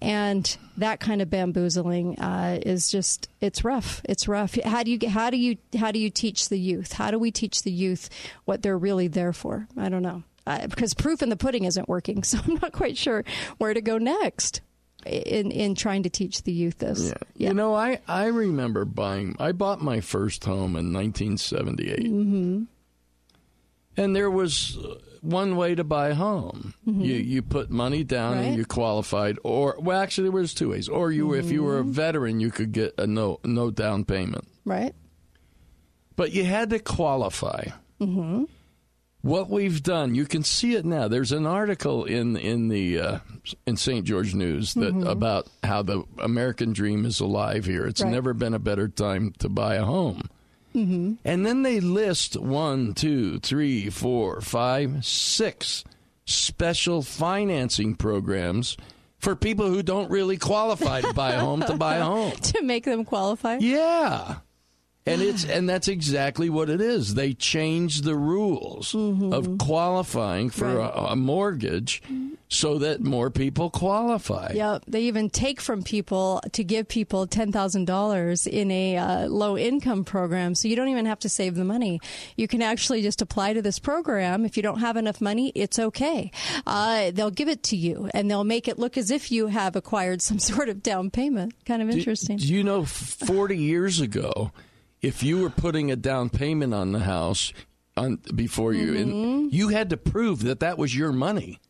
[0.00, 4.00] And that kind of bamboozling uh, is just it's rough.
[4.04, 4.58] It's rough.
[4.62, 6.92] How do you how do you how do you teach the youth?
[6.92, 8.08] How do we teach the youth
[8.44, 9.68] what they're really there for?
[9.76, 10.22] I don't know.
[10.46, 13.24] Uh, because proof in the pudding isn't working, so I'm not quite sure
[13.58, 14.60] where to go next
[15.06, 17.12] in in trying to teach the youth this.
[17.36, 21.98] yeah You know, I, I remember buying, I bought my first home in 1978.
[22.00, 22.62] Mm-hmm.
[23.98, 24.76] And there was
[25.22, 26.74] one way to buy a home.
[26.86, 27.04] Mhm.
[27.04, 28.44] You you put money down Right.
[28.46, 30.88] and you qualified, or well, actually there was two ways.
[30.88, 31.92] Or you, if you were a Mm-hmm.
[31.92, 34.94] veteran, you could get a no no down payment, Right.
[36.14, 37.64] but you had to qualify.
[38.00, 38.44] Mm-hmm.
[39.26, 41.08] What we've done, you can see it now.
[41.08, 43.18] There's an article in in the uh,
[43.66, 44.04] in St.
[44.06, 45.04] George News that Mhm.
[45.10, 47.86] about how the American dream is alive here.
[47.86, 48.12] It's Right.
[48.12, 50.28] never been a better time to buy a home.
[50.76, 51.14] Mm-hmm.
[51.24, 55.82] And then they list one, two, three, four, five, six
[56.24, 58.76] special financing programs
[59.18, 62.30] for people who don't really qualify to buy a home to buy a home.
[62.32, 63.56] to make them qualify.
[63.58, 64.36] Yeah.
[65.06, 67.14] And it's and that's exactly what it is.
[67.14, 70.76] They changed the rules of qualifying for Mm-hmm.
[70.78, 70.92] Right.
[70.94, 72.02] a, a mortgage
[72.48, 74.52] so that more people qualify.
[74.54, 79.26] Yeah, they even take from people to give people ten thousand dollars in a uh,
[79.28, 82.00] low income program, so you don't even have to save the money.
[82.36, 84.44] You can actually just apply to this program.
[84.44, 86.30] If you don't have enough money, it's okay.
[86.66, 89.76] Uh, they'll give it to you, and they'll make it look as if you have
[89.76, 91.54] acquired some sort of down payment.
[91.64, 92.38] Kind of interesting.
[92.38, 94.50] Do you know, 40 years ago,
[95.06, 97.52] if you were putting a down payment on the house
[97.96, 99.02] on before you, Mm-hmm.
[99.02, 101.60] and you had to prove that that was your money.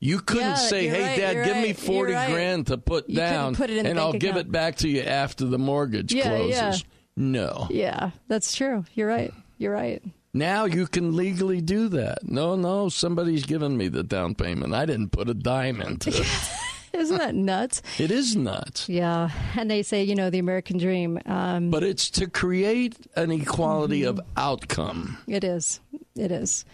[0.00, 2.30] You couldn't Yeah, say, "Hey, right, Dad, give me forty right.
[2.30, 5.58] grand to put You down, put and I'll give it back to you after the
[5.58, 6.76] mortgage Yeah, closes." yeah.
[7.16, 7.68] No.
[7.70, 8.84] yeah, that's true.
[8.94, 9.32] You're right.
[9.56, 10.02] You're right.
[10.36, 12.28] Now you can legally do that.
[12.28, 14.74] No, no, somebody's given me the down payment.
[14.74, 16.26] I didn't put a dime into it.
[16.98, 17.82] Isn't that nuts?
[17.98, 18.88] it is nuts.
[18.88, 21.18] Yeah, and they say you know the American dream.
[21.26, 24.18] Um, But it's to create an equality Mm-hmm.
[24.18, 25.18] of outcome.
[25.26, 25.80] It is.
[26.16, 26.64] It is.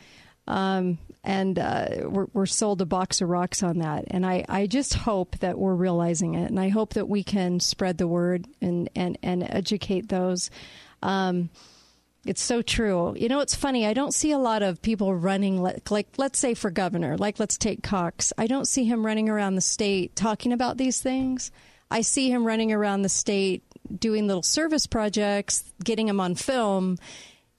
[0.46, 4.04] Um, and uh, we're, we're sold a box of rocks on that.
[4.09, 6.50] And I, I just hope that we're realizing it.
[6.50, 10.50] And I hope that we can spread the word and, and, and educate those.
[11.02, 11.50] Um,
[12.26, 13.14] it's so true.
[13.16, 13.87] You know, it's funny.
[13.87, 17.40] I don't see a lot of people running, like, like, let's say for governor, like,
[17.40, 18.33] let's take Cox.
[18.37, 21.50] I don't see him running around the state talking about these things.
[21.90, 23.64] I see him running around the state
[23.98, 26.98] doing little service projects, getting them on film.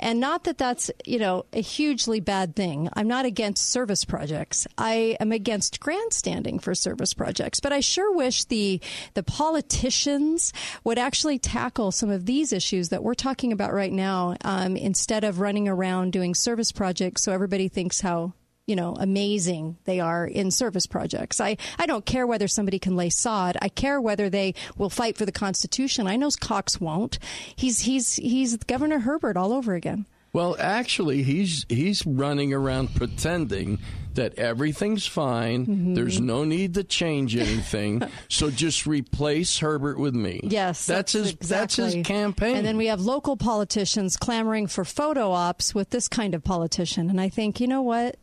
[0.01, 2.89] And not that that's, you know, a hugely bad thing.
[2.93, 4.67] I'm not against service projects.
[4.77, 7.59] I am against grandstanding for service projects.
[7.59, 8.81] But I sure wish the
[9.13, 14.35] the politicians would actually tackle some of these issues that we're talking about right now
[14.43, 18.33] um, instead of running around doing service projects so everybody thinks how
[18.67, 21.41] you know, amazing they are in service projects.
[21.41, 23.57] I, I don't care whether somebody can lay sod.
[23.61, 26.07] I care whether they will fight for the Constitution.
[26.07, 27.19] I know Cox won't.
[27.55, 30.05] He's he's he's Governor Herbert all over again.
[30.33, 33.79] Well, actually, he's he's running around pretending
[34.13, 35.65] that everything's fine.
[35.65, 35.93] Mm-hmm.
[35.93, 38.01] There's no need to change anything.
[38.29, 40.39] so just replace Herbert with me.
[40.43, 42.57] Yes, that's, his that's his campaign.
[42.57, 47.09] And then we have local politicians clamoring for photo ops with this kind of politician.
[47.09, 48.17] And I think, you know what?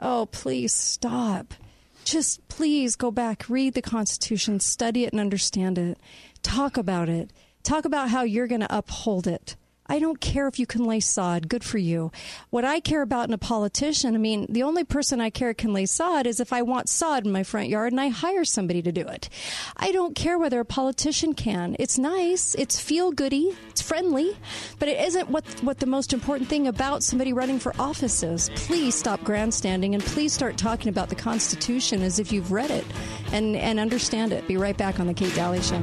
[0.00, 1.54] Oh, please stop.
[2.04, 5.98] Just please go back, read the Constitution, study it and understand it.
[6.42, 7.32] Talk about it.
[7.62, 9.56] Talk about how you're going to uphold it.
[9.88, 11.48] I don't care if you can lay sod.
[11.48, 12.12] Good for you.
[12.50, 15.72] What I care about in a politician, I mean, the only person I care can
[15.72, 18.82] lay sod is if I want sod in my front yard and I hire somebody
[18.82, 19.30] to do it.
[19.76, 21.74] I don't care whether a politician can.
[21.78, 22.54] It's nice.
[22.54, 23.56] It's feel goody.
[23.70, 24.36] It's friendly,
[24.78, 28.50] but it isn't what what the most important thing about somebody running for office is.
[28.50, 32.84] Please stop grandstanding and please start talking about the Constitution as if you've read it
[33.32, 34.46] and and understand it.
[34.46, 35.82] Be right back on the Kate Dalley Show.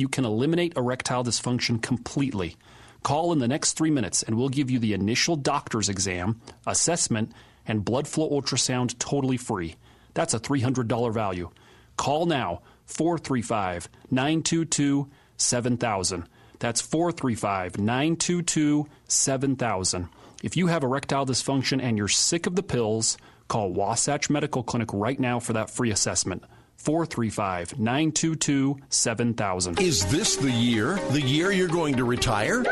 [0.00, 2.56] you can eliminate erectile dysfunction completely.
[3.02, 7.32] Call in the next three minutes and we'll give you the initial doctor's exam, assessment,
[7.66, 9.76] and blood flow ultrasound totally free.
[10.14, 11.50] That's a $300 value.
[11.96, 16.28] Call now 435 922 7000.
[16.58, 20.08] That's 435 922 7000.
[20.42, 24.90] If you have erectile dysfunction and you're sick of the pills, call Wasatch Medical Clinic
[24.92, 26.44] right now for that free assessment.
[26.80, 29.80] 435 922 7000.
[29.80, 30.98] Is this the year?
[31.10, 32.64] The year you're going to retire?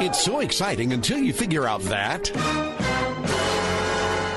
[0.00, 2.30] It's so exciting until you figure out that.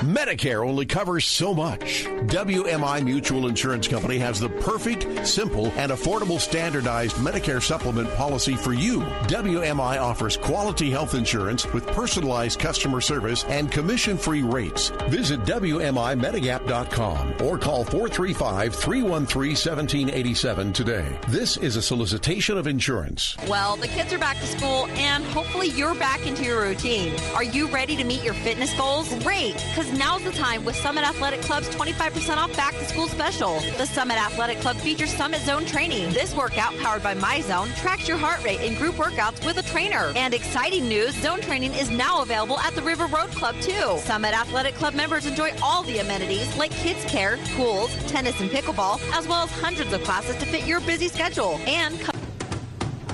[0.02, 2.06] Medicare only covers so much.
[2.06, 8.74] WMI Mutual Insurance Company has the perfect, simple, and affordable standardized Medicare supplement policy for
[8.74, 9.02] you.
[9.28, 14.90] WMI offers quality health insurance with personalized customer service and commission free rates.
[15.10, 21.20] Visit WMIMedigap.com or call 435 313 1787 today.
[21.28, 23.38] This is a solicitation of insurance.
[23.48, 27.14] Well, the kids are back to school and hopefully you're back into your routine.
[27.36, 29.14] Are you ready to meet your fitness goals?
[29.24, 33.60] Great, because now's the time with Summit Athletic Club's 25% off back to school special.
[33.78, 36.12] The Summit Athletic Club features Summit Zone training.
[36.12, 40.14] This workout, powered by MyZone, tracks your heart rate in group workouts with a trainer.
[40.16, 43.98] And exciting news, Zone training is now available at the River Road Club too.
[44.00, 49.00] Summit Athletic Club members enjoy all the amenities like kids care, pools, tennis and pickleball,
[49.14, 51.60] as well as hundreds of classes to fit your busy schedule.
[51.66, 52.21] And come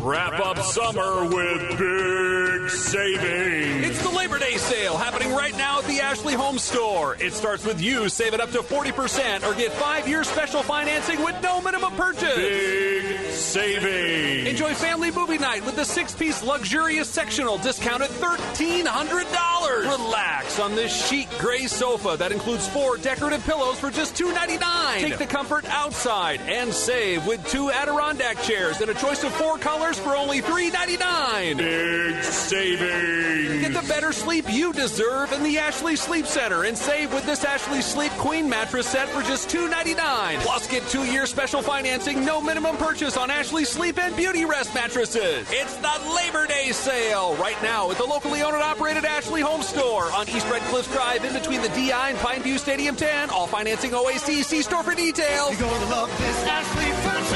[0.08, 3.88] Wrap up summer with big savings.
[3.88, 7.18] It's the Labor Day sale happening right now at the Ashley Home Store.
[7.20, 11.36] It starts with you saving up to 40% or get five year special financing with
[11.43, 12.38] no minimum purchase.
[12.38, 14.47] Big savings.
[14.47, 19.82] Enjoy family movie night with the six piece luxurious sectional discounted $1,300.
[19.82, 24.99] Relax on this chic gray sofa that includes four decorative pillows for just $2.99.
[24.99, 29.58] Take the comfort outside and save with two Adirondack chairs and a choice of four
[29.58, 31.58] colors for only $3.99.
[31.58, 33.62] Big savings.
[33.62, 37.43] Get the better sleep you deserve in the Ashley Sleep Center and save with this
[37.43, 40.39] Ashley Sleep Queen mattress set for just $2.99.
[40.41, 45.48] Plus, get two year special financing, no minimum purchase on Ashley Sleep and Beautyrest mattresses.
[45.52, 49.62] It's the Labor Day sale right now at the locally owned and operated Ashley Home
[49.62, 53.30] Store on East Red Cliffs Drive in between the DI and Pine View Stadium 10.
[53.30, 54.43] All financing OAC.
[54.43, 55.60] See store for details.
[55.60, 57.26] You're gonna love this Ashley Furniture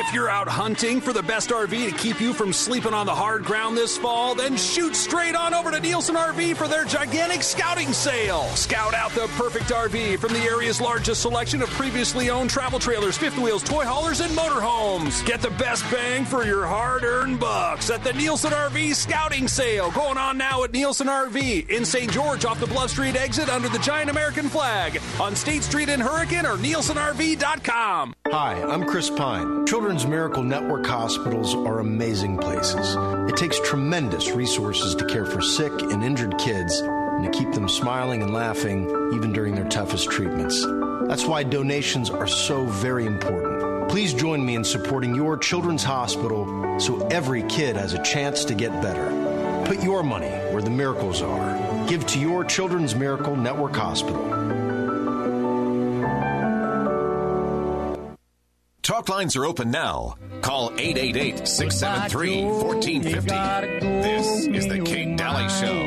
[0.00, 3.14] If you're out hunting for the best RV to keep you from sleeping on the
[3.14, 7.42] hard ground this fall, then shoot straight on over to Nielsen RV for their gigantic
[7.42, 8.44] scouting sale.
[8.54, 13.18] Scout out the perfect RV from the area's largest selection of previously owned travel trailers,
[13.18, 15.22] fifth wheels, toy haulers, and motorhomes.
[15.26, 19.90] Get the best bang for your hard earned bucks at the Nielsen RV scouting sale
[19.90, 22.10] going on now at Nielsen RV in St.
[22.10, 26.00] George off the Bluff Street exit under the giant American flag on State Street in
[26.00, 28.14] Hurricane or nielsenrv.com.
[28.28, 29.66] Hi, I'm Chris Pine.
[29.90, 32.94] Children's Miracle Network hospitals are amazing places.
[33.28, 37.68] It takes tremendous resources to care for sick and injured kids and to keep them
[37.68, 40.64] smiling and laughing even during their toughest treatments.
[41.08, 43.90] That's why donations are so very important.
[43.90, 48.54] Please join me in supporting your children's hospital so every kid has a chance to
[48.54, 49.64] get better.
[49.66, 51.88] Put your money where the miracles are.
[51.88, 54.59] Give to your Children's Miracle Network Hospital.
[58.82, 60.16] Talk lines are open now.
[60.40, 63.86] Call 888 673 1450.
[64.02, 65.82] This is The Kate Dalley Show.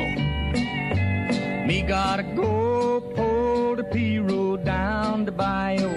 [1.66, 5.88] Me gotta go pull the pirogue down the bayou.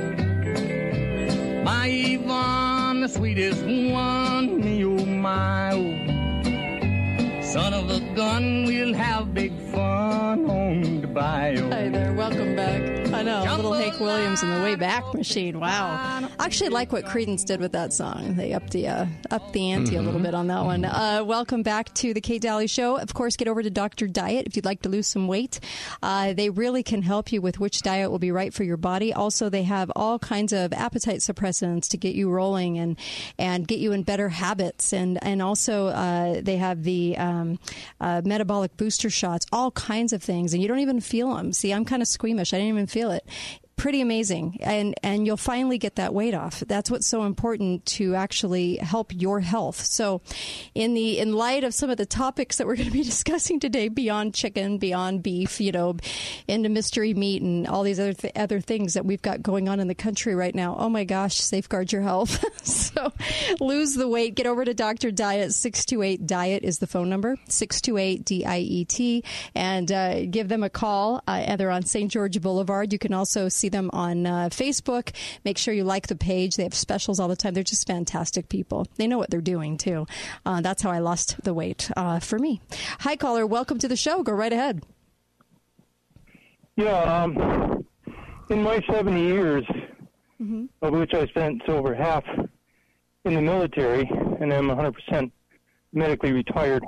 [1.64, 7.42] My Yvonne, the sweetest one, me oh my oh.
[7.44, 11.70] Son of a gun, we'll have big fun on the bayou.
[11.70, 13.07] Hi there, welcome back.
[13.18, 15.60] I know, little Hank Williams in the way back machine.
[15.60, 15.88] Wow,
[16.38, 18.36] I actually like what Creedence did with that song.
[18.36, 20.86] They upped the uh, upped the ante a little bit on that one.
[20.86, 23.00] Uh, welcome back to the Kate Dalley Show.
[23.00, 25.60] Of course, get over to Doctor Diet if you'd like to lose some weight.
[26.04, 29.12] Uh, they really can help you with which diet will be right for your body.
[29.12, 32.98] Also, they have all kinds of appetite suppressants to get you rolling and
[33.40, 34.94] and get you in better habits.
[34.94, 37.58] And and also uh, they have the um,
[38.00, 41.52] uh, metabolic booster shots, all kinds of things, and you don't even feel them.
[41.52, 42.54] See, I'm kind of squeamish.
[42.54, 43.26] I didn't even feel it.
[43.78, 46.62] Pretty amazing, and and you'll finally get that weight off.
[46.62, 49.86] That's what's so important to actually help your health.
[49.86, 50.22] So,
[50.74, 53.60] in the in light of some of the topics that we're going to be discussing
[53.60, 55.96] today, beyond chicken, beyond beef, you know,
[56.48, 59.80] into mystery meat and all these other th- other things that we've got going on
[59.80, 60.76] in the country right now.
[60.80, 62.44] Oh my gosh, safeguard your health.
[62.66, 63.14] so,
[63.60, 64.34] lose the weight.
[64.34, 65.54] Get over to Doctor Diet.
[65.54, 67.38] Six two eight Diet is the phone number.
[67.48, 69.24] Six two eight D I E T,
[69.54, 71.22] and uh, give them a call.
[71.28, 72.12] Uh, they're on St.
[72.12, 72.92] George Boulevard.
[72.92, 75.12] You can also see them on uh, Facebook.
[75.44, 76.56] Make sure you like the page.
[76.56, 77.54] They have specials all the time.
[77.54, 78.88] They're just fantastic people.
[78.96, 80.08] They know what they're doing too.
[80.46, 82.62] Uh, that's how I lost the weight uh, for me.
[83.00, 83.46] Hi, caller.
[83.46, 84.24] Welcome to the show.
[84.24, 84.84] Go right ahead.
[86.76, 87.86] Yeah, um,
[88.50, 89.66] in my 70 years,
[90.82, 92.24] of which I spent over half
[93.26, 94.08] in the military,
[94.40, 95.32] and I'm 100%
[95.94, 96.84] medically retired,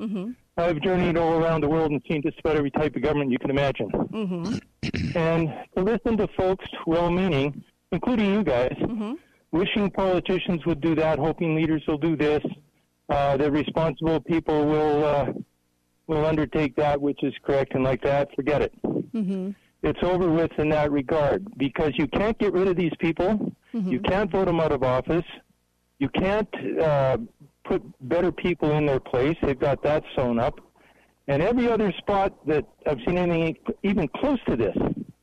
[0.00, 0.30] Mm-hmm.
[0.60, 3.38] I've journeyed all around the world and seen just about every type of government you
[3.38, 3.90] can imagine.
[3.90, 4.56] Mm-hmm.
[5.16, 9.14] And to listen to folks well meaning, including you guys, Mm-hmm.
[9.52, 12.42] wishing politicians would do that, hoping leaders will do this,
[13.08, 15.26] uh, that responsible people will uh,
[16.06, 18.72] will undertake that which is correct and like that, forget it.
[18.84, 19.50] Mm-hmm.
[19.82, 23.52] It's over with in that regard because you can't get rid of these people.
[23.74, 23.88] Mm-hmm.
[23.90, 25.24] You can't vote them out of office.
[25.98, 26.48] You can't
[26.80, 27.18] uh,
[27.70, 29.36] put better people in their place.
[29.42, 30.58] They've got that sewn up.
[31.28, 34.76] And every other spot that I've seen anything even close to this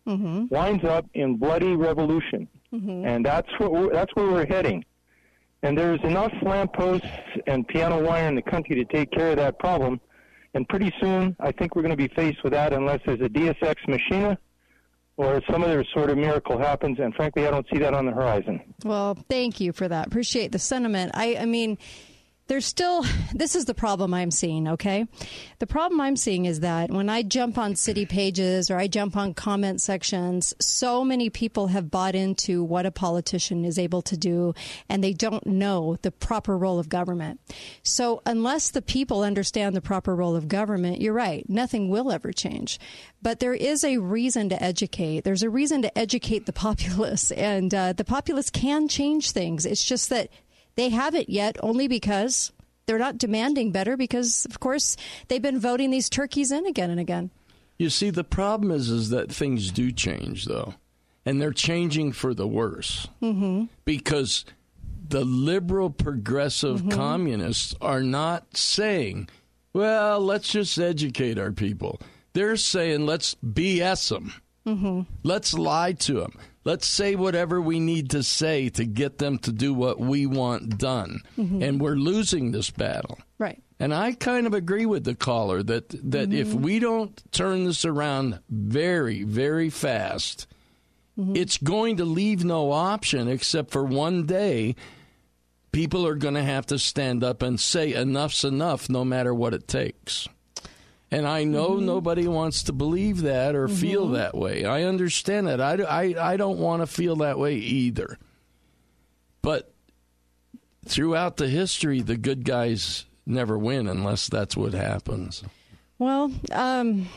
[0.08, 0.46] Mm-hmm.
[0.50, 2.48] winds up in bloody revolution.
[2.72, 4.86] And that's what we're, that's where we're heading.
[5.64, 7.08] And there's enough lampposts
[7.46, 10.00] and piano wire in the country to take care of that problem.
[10.54, 13.28] And pretty soon, I think we're going to be faced with that unless there's a
[13.28, 14.38] Deus Ex Machina
[15.18, 17.00] or some other sort of miracle happens.
[17.00, 18.62] And frankly, I don't see that on the horizon.
[18.86, 20.08] Well, thank you for that.
[20.08, 21.12] Appreciate the sentiment.
[21.16, 21.78] I, I mean,
[22.48, 25.06] there's still, this is the problem I'm seeing, okay?
[25.60, 29.18] The problem I'm seeing is that when I jump on city pages or I jump
[29.18, 34.18] on comment sections, so many people have bought into what a politician is able to
[34.18, 34.54] do
[34.90, 37.40] and they don't know the proper role of government.
[37.84, 42.32] So unless the people understand the proper role of government, you're right, nothing will ever
[42.32, 42.80] change.
[43.22, 45.24] But there is a reason to educate.
[45.24, 49.66] There's a reason to educate the populace, and uh, the populace can change things.
[49.66, 50.30] It's just that
[50.78, 52.54] they haven't yet, only because
[52.86, 53.98] they're not demanding better.
[53.98, 54.96] Because of course
[55.28, 57.32] they've been voting these turkeys in again and again.
[57.78, 60.74] You see, the problem is, is that things do change, though,
[61.26, 63.66] and they're changing for the worse Mm-hmm.
[63.86, 64.46] because
[65.10, 69.30] the liberal progressive communists are not saying,
[69.74, 72.02] well, let's just educate our people.
[72.34, 74.34] They're saying, let's BS them.
[74.68, 75.02] Mm-hmm.
[75.24, 76.34] Let's lie to them.
[76.66, 80.78] Let's say whatever we need to say to get them to do what we want
[80.78, 81.22] done.
[81.38, 81.64] Mhm.
[81.64, 83.18] And we're losing this battle.
[83.40, 83.64] Right.
[83.80, 86.62] And I kind of agree with the caller that that if Mm-hmm.
[86.62, 90.48] we don't turn this around very, very fast,
[91.18, 91.36] Mm-hmm.
[91.36, 94.76] it's going to leave no option except for one day
[95.72, 99.54] people are going to have to stand up and say enough's enough no matter what
[99.54, 100.28] it takes.
[101.10, 101.86] And I know Mm-hmm.
[101.86, 104.66] nobody wants to believe that or feel that way.
[104.66, 105.62] I understand that.
[105.62, 108.18] I, I, I don't want to feel that way either.
[109.42, 109.72] But
[110.86, 115.44] throughout the history, the good guys never win unless that's what happens.
[116.00, 117.08] Well, um,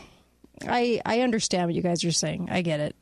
[0.66, 2.48] I I understand what you guys are saying.
[2.50, 2.94] I get it.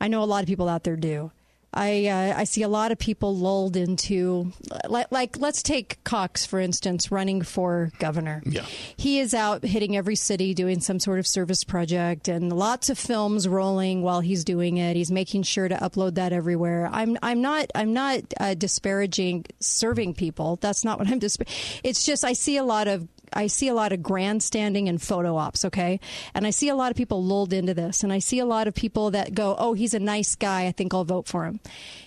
[0.00, 1.30] I know a lot of people out there do.
[1.74, 4.52] I uh, I see a lot of people lulled into
[4.88, 8.42] like, like let's take Cox for instance, running for governor.
[8.46, 8.64] Yeah.
[8.96, 12.98] He is out hitting every city doing some sort of service project and lots of
[12.98, 14.96] films rolling while he's doing it.
[14.96, 16.88] He's making sure to upload that everywhere.
[16.92, 20.56] I'm I'm not I'm not uh, disparaging serving people.
[20.56, 21.42] That's not what I'm disp-
[21.82, 25.36] It's just I see a lot of I see a lot of grandstanding and photo
[25.36, 26.00] ops, okay?
[26.34, 28.66] And I see a lot of people lulled into this and I see a lot
[28.66, 30.66] of people that go, "Oh, he's a nice guy.
[30.66, 31.60] I think I'll vote for him."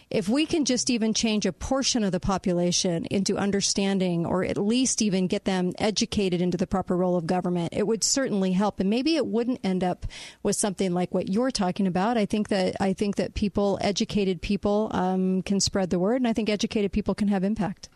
[0.10, 4.58] If we can just even change a portion of the population into understanding or at
[4.58, 8.80] least even get them educated into the proper role of government, it would certainly help.
[8.80, 10.06] And maybe it wouldn't end up
[10.44, 12.18] with something like what you're talking about.
[12.18, 16.28] I think that I think that people, educated people, um, can spread the word, and
[16.28, 17.90] I think educated people can have impact.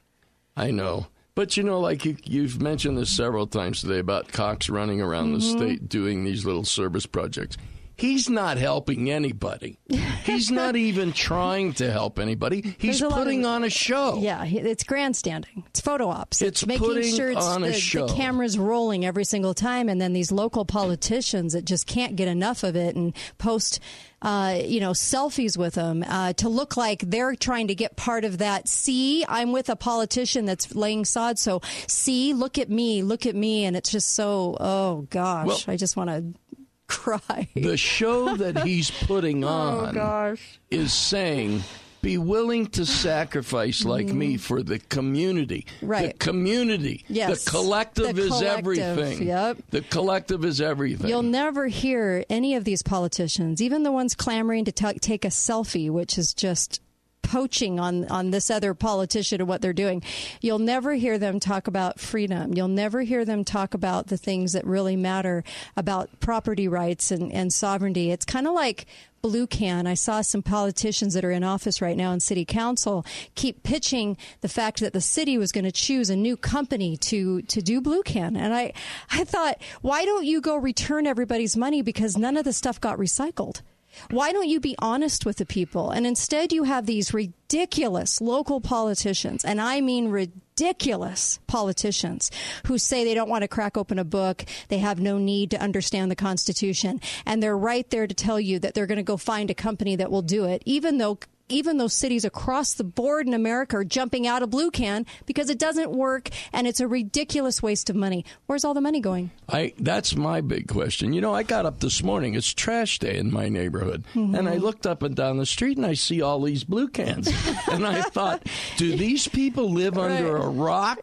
[0.57, 1.07] I know.
[1.41, 5.31] But you know, like you, you've mentioned this several times today about Cox running around
[5.33, 5.57] the Mhm.
[5.57, 7.57] state doing these little service projects.
[7.95, 9.79] He's not helping anybody.
[10.23, 12.75] He's not even trying to help anybody.
[12.77, 14.19] He's lot of- putting on a show.
[14.19, 15.63] Yeah, it's grandstanding.
[15.69, 16.43] It's photo ops.
[16.43, 18.05] It's making putting sure it's on a the, show.
[18.05, 22.27] the camera's rolling every single time, and then these local politicians that just can't get
[22.27, 23.79] enough of it and post.
[24.21, 28.23] Uh, you know, selfies with them uh, to look like they're trying to get part
[28.23, 28.67] of that.
[28.67, 31.39] See, I'm with a politician that's laying sod.
[31.39, 34.57] So, see, look at me, look at me, and it's just so.
[34.59, 36.23] Oh gosh, Well- I just want to
[36.87, 37.47] cry.
[37.55, 39.47] The show that he's putting Oh,
[39.87, 40.59] on gosh.
[40.69, 41.63] is saying,
[42.01, 45.65] be willing to sacrifice like me for the community.
[45.77, 45.87] Mm-hmm.
[45.87, 46.07] Right.
[46.19, 47.05] The community.
[47.07, 47.43] Yes.
[47.43, 49.27] The collective The is collective, everything.
[49.27, 49.57] yep.
[49.69, 51.09] The collective is everything.
[51.09, 55.29] You'll never hear any of these politicians, even the ones clamoring to ta take a
[55.29, 56.81] selfie, which is just
[57.21, 60.03] poaching on, on this other politician and what they're doing.
[60.41, 62.53] You'll never hear them talk about freedom.
[62.53, 65.43] You'll never hear them talk about the things that really matter
[65.77, 68.11] about property rights and, and sovereignty.
[68.11, 68.85] It's kind of like
[69.21, 69.87] Blue Can.
[69.87, 73.05] I saw some politicians that are in office right now in city council
[73.35, 77.41] keep pitching the fact that the city was going to choose a new company to
[77.43, 78.73] to do Blue Can, and I
[79.11, 82.97] I thought, why don't you go return everybody's money because none of the stuff got
[82.97, 83.61] recycled.
[84.09, 85.91] Why don't you be honest with the people?
[85.91, 92.31] And instead, you have these ridiculous local politicians, and I mean ridiculous politicians
[92.65, 95.61] who say they don't want to crack open a book, they have no need to
[95.61, 99.17] understand the Constitution, and they're right there to tell you that they're going to go
[99.17, 101.19] find a company that will do it, even though
[101.51, 105.49] even those cities across the board in America are jumping out of Blue Can because
[105.49, 108.25] it doesn't work and it's a ridiculous waste of money.
[108.47, 109.31] Where's all the money going?
[109.49, 111.13] I that's my big question.
[111.13, 112.35] You know, I got up this morning.
[112.35, 114.35] It's trash day in my neighborhood, Mm-hmm.
[114.35, 117.27] and I looked up and down the street and I see all these blue cans,
[117.71, 118.45] and I thought,
[118.77, 120.99] do these people live under a rock?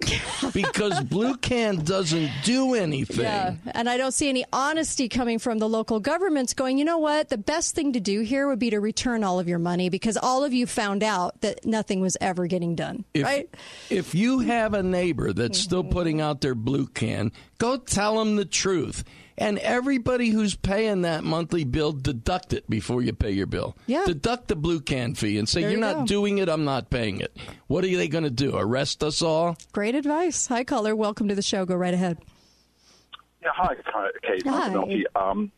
[0.53, 3.25] Because Blue Can doesn't do anything.
[3.25, 6.99] Yeah, and I don't see any honesty coming from the local governments going, you know
[6.99, 7.29] what?
[7.29, 10.17] The best thing to do here would be to return all of your money because
[10.17, 13.49] all of you found out that nothing was ever getting done, If, right?
[13.91, 15.93] if you have a neighbor that's still Mm-hmm.
[15.93, 19.05] putting out their blue can, go tell them the truth.
[19.41, 23.77] And everybody who's paying that monthly bill, deduct it before you pay your bill.
[23.87, 24.03] Yeah.
[24.05, 26.07] Deduct the blue can fee and say, There You're you not go.
[26.07, 27.37] doing it, I'm not paying it.
[27.69, 28.57] What are they going to do?
[28.57, 29.57] Arrest us all?
[29.71, 30.49] Great advice.
[30.49, 30.97] Hi, caller.
[30.97, 31.65] Welcome to the show.
[31.65, 32.19] Go right ahead.
[33.41, 34.45] Yeah, hi, hi, Kate.
[34.47, 34.71] Hi.
[34.71, 35.05] Milky.
[35.15, 35.53] Um,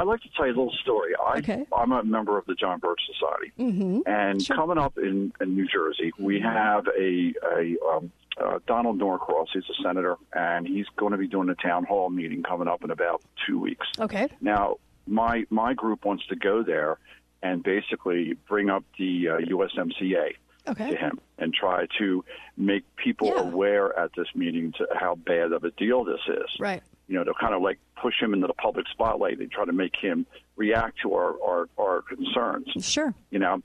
[0.00, 1.12] I'd like to tell you a little story.
[1.14, 1.66] I, Okay.
[1.76, 4.00] I'm a member of the John Birch Society, Mm-hmm.
[4.06, 8.10] and coming up in, in New Jersey, we have a, a um,
[8.42, 9.48] uh, Donald Norcross.
[9.52, 12.82] He's a senator, and he's going to be doing a town hall meeting coming up
[12.82, 13.86] in about two weeks.
[13.98, 14.28] Okay.
[14.40, 14.76] Now,
[15.06, 16.96] my my group wants to go there
[17.42, 20.34] and basically bring up the uh, USMCA
[20.68, 20.90] Okay.
[20.90, 22.22] to him and try to
[22.56, 26.60] make people aware at this meeting to how bad of a deal this is.
[26.60, 26.82] Right.
[27.10, 29.72] You know, to kind of like push him into the public spotlight and try to
[29.72, 32.68] make him react to our our, our concerns.
[32.84, 33.12] Sure.
[33.32, 33.62] You know,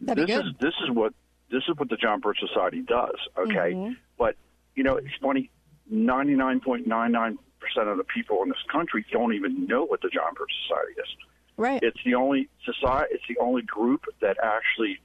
[0.00, 1.14] That'd this is this is what
[1.48, 3.14] this is what the John Birch Society does.
[3.38, 3.96] Okay, Mhm.
[4.18, 4.34] but
[4.74, 5.48] you know, it's funny.
[5.88, 9.84] Ninety nine point nine nine percent of the people in this country don't even know
[9.84, 11.16] what the John Birch Society is.
[11.56, 11.80] Right.
[11.80, 13.14] It's the only society.
[13.14, 14.98] It's the only group that actually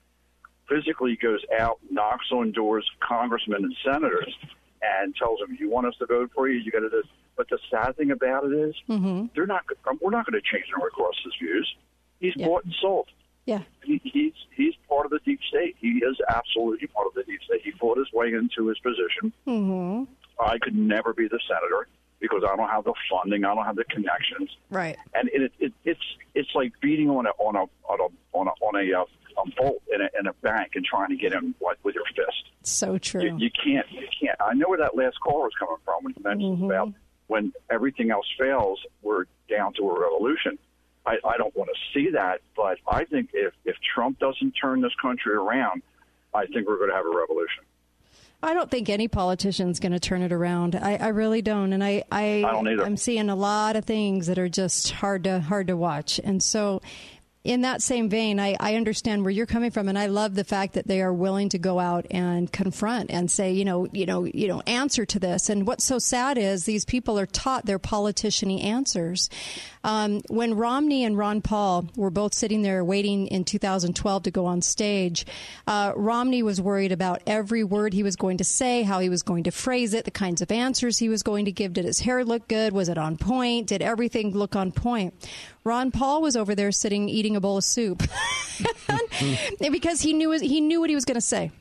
[0.68, 4.36] physically goes out, knocks on doors of congressmen and senators,
[4.82, 6.58] and tells them, "You want us to vote for you?
[6.60, 7.04] You got to." do
[7.36, 9.28] But the sad thing about it is, Mm-hmm.
[9.36, 9.64] they're not.
[10.02, 11.76] We're not going to change Norcross's views.
[12.20, 13.08] He's bought and sold.
[13.46, 13.62] Yeah.
[13.84, 15.76] He, he's he's part of the deep state.
[15.80, 17.62] He is absolutely part of the deep state.
[17.64, 19.34] He fought his way into his position.
[19.48, 20.04] Mm-hmm.
[20.40, 21.88] I could never be the senator
[22.20, 23.44] because I don't have the funding.
[23.44, 24.96] I don't have the connections Right.
[25.14, 26.00] and it, it, it's
[26.34, 29.04] it's like beating on a on a on a on a, on a, uh,
[29.44, 32.06] a bolt in a, in a bank and trying to get in like with your
[32.16, 32.44] fist.
[32.64, 33.24] So true.
[33.24, 34.40] You, you can't you can't.
[34.40, 36.66] I know where that last call was coming from when you mentioned Mm-hmm.
[36.72, 36.94] about
[37.28, 40.58] when everything else fails, we're down to a revolution.
[41.06, 44.82] I, I don't want to see that, but I think if if Trump doesn't turn
[44.82, 45.82] this country around,
[46.34, 47.64] I think we're going to have a revolution.
[48.42, 50.76] I don't think any politician's going to turn it around.
[50.76, 52.84] I, I really don't, and I, I, I don't either.
[52.84, 56.42] I'm seeing a lot of things that are just hard to hard to watch, and
[56.44, 56.82] so.
[57.44, 60.46] In that same vein, I, I understand where you're coming from, and I love the
[60.46, 64.06] fact that they are willing to go out and confront and say, you know, you
[64.06, 65.50] know, you know, answer to this.
[65.50, 69.30] And what's so sad is these people are taught their politician-y answers.
[69.84, 74.46] Um, when Romney and Ron Paul were both sitting there waiting in 2012 to go
[74.46, 75.26] on stage,
[75.68, 79.24] uh, Romney was worried about every word he was going to say, how he was
[79.24, 81.74] going to phrase it, the kinds of answers he was going to give.
[81.74, 82.74] Did his hair look good?
[82.74, 83.68] Was it on point?
[83.68, 85.14] Did everything look on point?
[85.64, 88.04] Ron Paul was over there sitting eating a bowl of soup
[89.72, 91.52] because he knew he knew what he was going to say.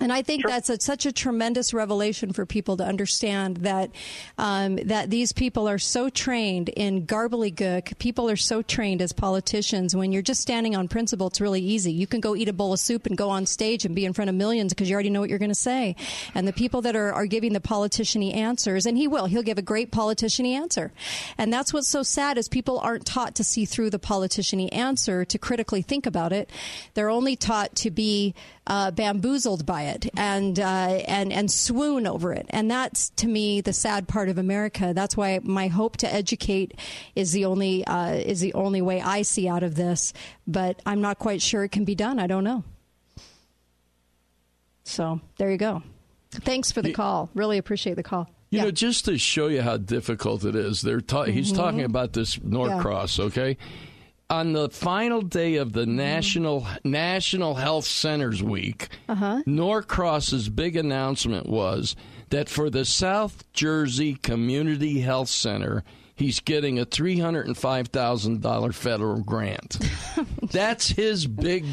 [0.00, 3.90] And I think that's a, such a tremendous revelation for people to understand that
[4.38, 7.98] um, that these people are so trained in gobbledygook.
[7.98, 9.94] People are so trained as politicians.
[9.94, 11.92] When you're just standing on principle, it's really easy.
[11.92, 14.14] You can go eat a bowl of soup and go on stage and be in
[14.14, 15.96] front of millions because you already know what you're going to say.
[16.34, 19.58] And the people that are, are giving the politician-y answers, and he will, he'll give
[19.58, 20.92] a great politician-y answer.
[21.36, 25.26] And that's what's so sad is people aren't taught to see through the politician-y answer,
[25.26, 26.48] to critically think about it.
[26.94, 28.34] They're only taught to be
[28.66, 30.62] uh, bamboozled by it and uh,
[31.06, 32.46] and and swoon over it.
[32.50, 34.92] And that's to me the sad part of America.
[34.94, 36.74] That's why my hope to educate
[37.14, 40.12] is the only uh, is the only way I see out of this.
[40.46, 42.18] But I'm not quite sure it can be done.
[42.18, 42.64] I don't know.
[44.84, 45.82] So there you go.
[46.30, 47.30] Thanks for the call.
[47.34, 48.28] Really appreciate the call.
[48.50, 51.56] You know, just to show you how difficult it is, they're ta- he's Mhm.
[51.56, 53.56] talking about this Norcross, okay?
[54.30, 59.42] On the final day of the National National Health Centers Week, Uh-huh.
[59.44, 61.96] Norcross's big announcement was
[62.30, 65.82] that for the South Jersey Community Health Center,
[66.14, 69.78] he's getting a $305,000 federal grant.
[70.52, 71.64] That's his big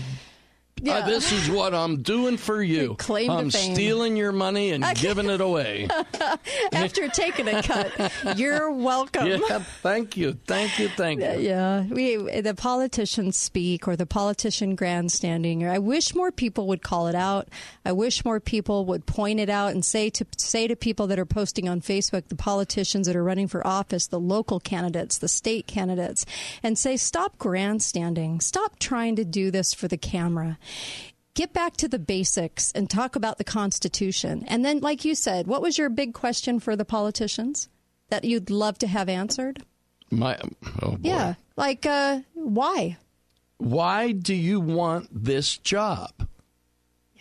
[0.82, 0.98] Yeah.
[1.00, 2.96] Uh, this is what I'm doing for you.
[3.00, 3.74] Claim I'm fame.
[3.74, 5.88] stealing your money and giving it away.
[6.74, 7.92] After taking a cut,
[8.38, 9.28] you're welcome.
[9.28, 11.40] Yeah, thank you, thank you, thank you.
[11.40, 15.66] Yeah, we the politicians speak or the politician grandstanding.
[15.68, 17.48] I wish more people would call it out.
[17.86, 21.20] I wish more people would point it out and say to say to people that
[21.20, 25.28] are posting on Facebook, the politicians that are running for office, the local candidates, the
[25.28, 26.26] state candidates,
[26.64, 28.40] and say stop grandstanding.
[28.40, 30.58] Stop trying to do this for the camera.
[31.34, 34.44] Get back to the basics and talk about the Constitution.
[34.48, 37.70] And then, like you said, what was your big question for the politicians
[38.10, 39.64] that you'd love to have answered?
[40.10, 40.40] My,
[40.82, 40.98] oh boy.
[41.04, 41.36] Yeah.
[41.56, 42.98] Like, uh, why?
[43.58, 46.12] Why do you want this job?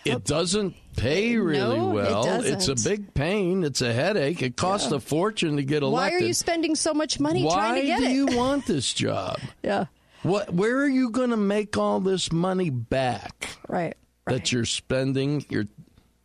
[0.06, 2.42] It doesn't pay really No, it well.
[2.42, 3.64] It's a big pain.
[3.64, 4.40] It's a headache.
[4.40, 6.12] It costs a fortune to get elected.
[6.12, 8.04] Why are you spending so much money Why trying to get it?
[8.04, 9.38] Why do you want this job?
[9.62, 9.86] yeah.
[10.22, 10.52] What?
[10.52, 13.56] Where are you going to make all this money back?
[13.68, 13.96] Right.
[14.26, 15.44] That you're spending.
[15.48, 15.66] You're.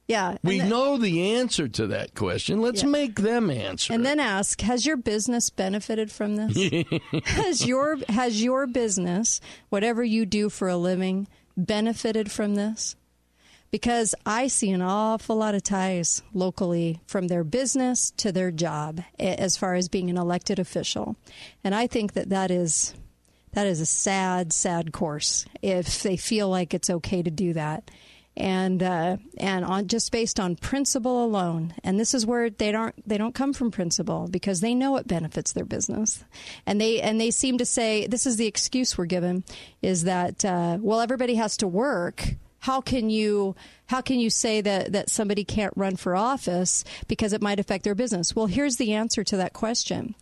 [0.08, 0.38] Yeah.
[0.44, 2.62] We then, know the answer to that question.
[2.62, 2.89] Let's Yeah.
[2.89, 3.94] make them answer.
[3.94, 6.86] and then ask, has your business benefited from this?
[7.26, 9.39] has your has your business,
[9.70, 12.96] whatever you do for a living, benefited from this?
[13.70, 19.02] Because I see an awful lot of ties locally from their business to their job
[19.18, 21.16] as far as being an elected official.
[21.64, 22.94] And I think that that is
[23.54, 27.89] that is a sad, sad course if they feel like it's okay to do that.
[28.38, 32.95] And uh, and on just based on principle alone, and this is where they don't
[33.06, 36.24] they don't come from principle because they know it benefits their business,
[36.66, 39.43] and they and they seem to say this is the excuse we're given
[39.82, 42.36] is that uh, well everybody has to work.
[42.60, 43.54] How can you
[43.88, 47.84] how can you say that that somebody can't run for office because it might affect
[47.84, 48.34] their business?
[48.34, 50.16] Well, here's the answer to that question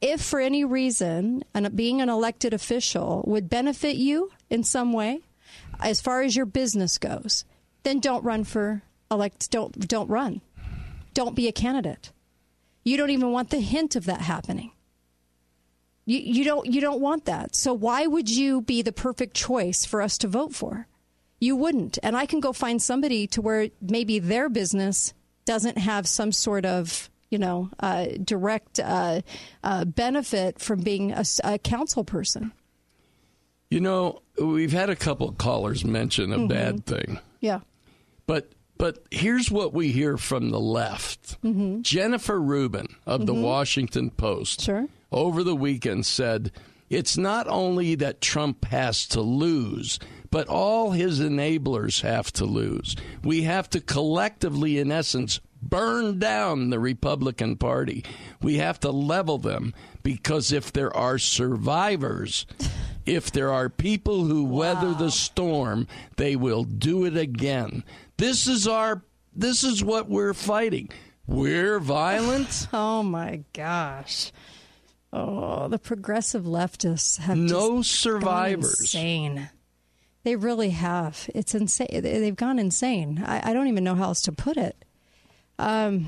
[0.00, 5.20] if for any reason an, being an elected official would benefit you in some way
[5.80, 7.44] as far as your business goes
[7.84, 10.40] then don't run for elect don't don't run.
[11.14, 12.10] Don't be a candidate.
[12.82, 14.72] You don't even want the hint of that happening.
[16.04, 17.54] You, you don't you don't want that.
[17.54, 20.86] So why would you be the perfect choice for us to vote for?
[21.40, 21.98] You wouldn't.
[22.02, 25.14] And i can go find somebody to where maybe their business
[25.44, 29.22] doesn't have some sort of you know, uh, direct uh,
[29.62, 32.52] uh, benefit from being a, a, council person.
[33.70, 36.46] You know, we've had a couple of callers mention a mm-hmm.
[36.46, 37.18] bad thing.
[37.40, 37.60] Yeah.
[38.26, 41.40] But but here's what we hear from the left.
[41.42, 41.82] Mm-hmm.
[41.82, 43.26] Jennifer Rubin of mm-hmm.
[43.26, 44.88] the Washington Post sure.
[45.12, 46.50] over the weekend said
[46.90, 49.98] it's not only that Trump has to lose,
[50.30, 52.96] but all his enablers have to lose.
[53.22, 58.04] We have to collectively, in essence, burn down the Republican Party.
[58.40, 62.46] We have to level them because if there are survivors,
[63.06, 64.58] if there are people who wow.
[64.58, 65.86] weather the storm,
[66.16, 67.84] they will do it again.
[68.16, 69.02] This is our
[69.34, 70.90] this is what we're fighting.
[71.26, 72.68] We're violent.
[72.72, 74.32] oh my gosh.
[75.12, 78.80] Oh, the progressive leftists have no survivors.
[78.80, 79.48] insane.
[80.24, 81.30] They really have.
[81.34, 81.88] It's insane.
[81.92, 83.22] They've gone insane.
[83.24, 84.83] I, I don't even know how else to put it.
[85.58, 86.06] Um,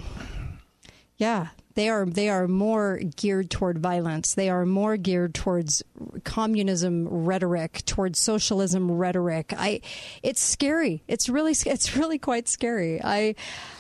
[1.17, 2.07] yeah, they are.
[2.07, 4.35] They are more geared toward violence.
[4.35, 5.83] They are more geared towards
[6.25, 9.53] communism rhetoric, towards socialism rhetoric.
[9.57, 9.83] I,
[10.23, 11.03] it's scary.
[11.07, 13.01] It's really, it's really quite scary.
[13.03, 13.35] I,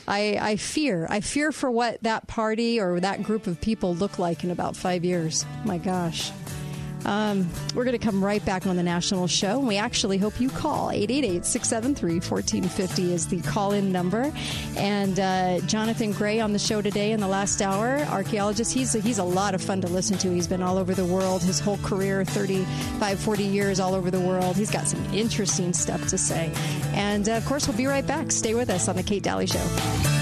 [0.06, 1.06] I, I fear.
[1.10, 4.76] I fear for what that party or that group of people look like in about
[4.76, 5.44] five years.
[5.64, 6.30] My gosh.
[7.06, 9.60] Um, we're going to come right back on the national show.
[9.60, 14.32] We actually hope you call 888 673 1450 is the call in number.
[14.76, 18.74] And uh, Jonathan Gray on the show today in the last hour, archaeologist.
[18.74, 20.30] He's, he's a lot of fun to listen to.
[20.30, 24.20] He's been all over the world his whole career 35, 40 years all over the
[24.20, 24.56] world.
[24.56, 26.50] He's got some interesting stuff to say.
[26.92, 28.32] And uh, of course, we'll be right back.
[28.32, 30.15] Stay with us on The Kate Dalley Show.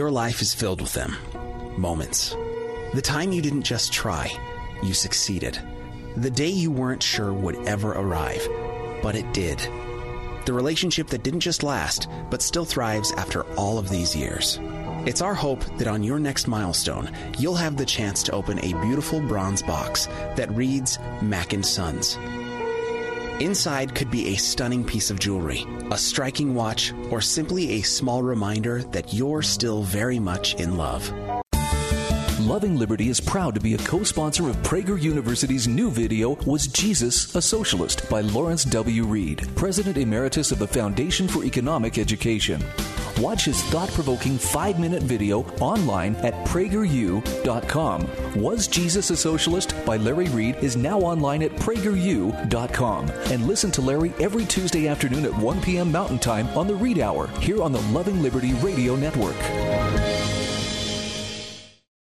[0.00, 1.14] Your life is filled with them.
[1.76, 2.34] Moments.
[2.94, 4.32] The time you didn't just try,
[4.82, 5.58] you succeeded.
[6.16, 8.40] The day you weren't sure would ever arrive,
[9.02, 9.58] but it did.
[10.46, 14.58] The relationship that didn't just last, but still thrives after all of these years.
[15.04, 18.80] It's our hope that on your next milestone, you'll have the chance to open a
[18.80, 22.16] beautiful bronze box that reads Mac and Sons.
[23.40, 28.22] Inside could be a stunning piece of jewelry, a striking watch, or simply a small
[28.22, 31.10] reminder that you're still very much in love.
[32.38, 36.66] Loving Liberty is proud to be a co sponsor of Prager University's new video, Was
[36.66, 38.08] Jesus a Socialist?
[38.10, 39.04] by Lawrence W.
[39.04, 42.62] Reed, President Emeritus of the Foundation for Economic Education.
[43.18, 48.08] Watch his thought provoking five minute video online at prageru.com.
[48.36, 49.74] Was Jesus a Socialist?
[49.84, 53.10] by Larry Reed is now online at prageru.com.
[53.10, 55.90] And listen to Larry every Tuesday afternoon at 1 p.m.
[55.90, 60.19] Mountain Time on the Reed Hour here on the Loving Liberty Radio Network.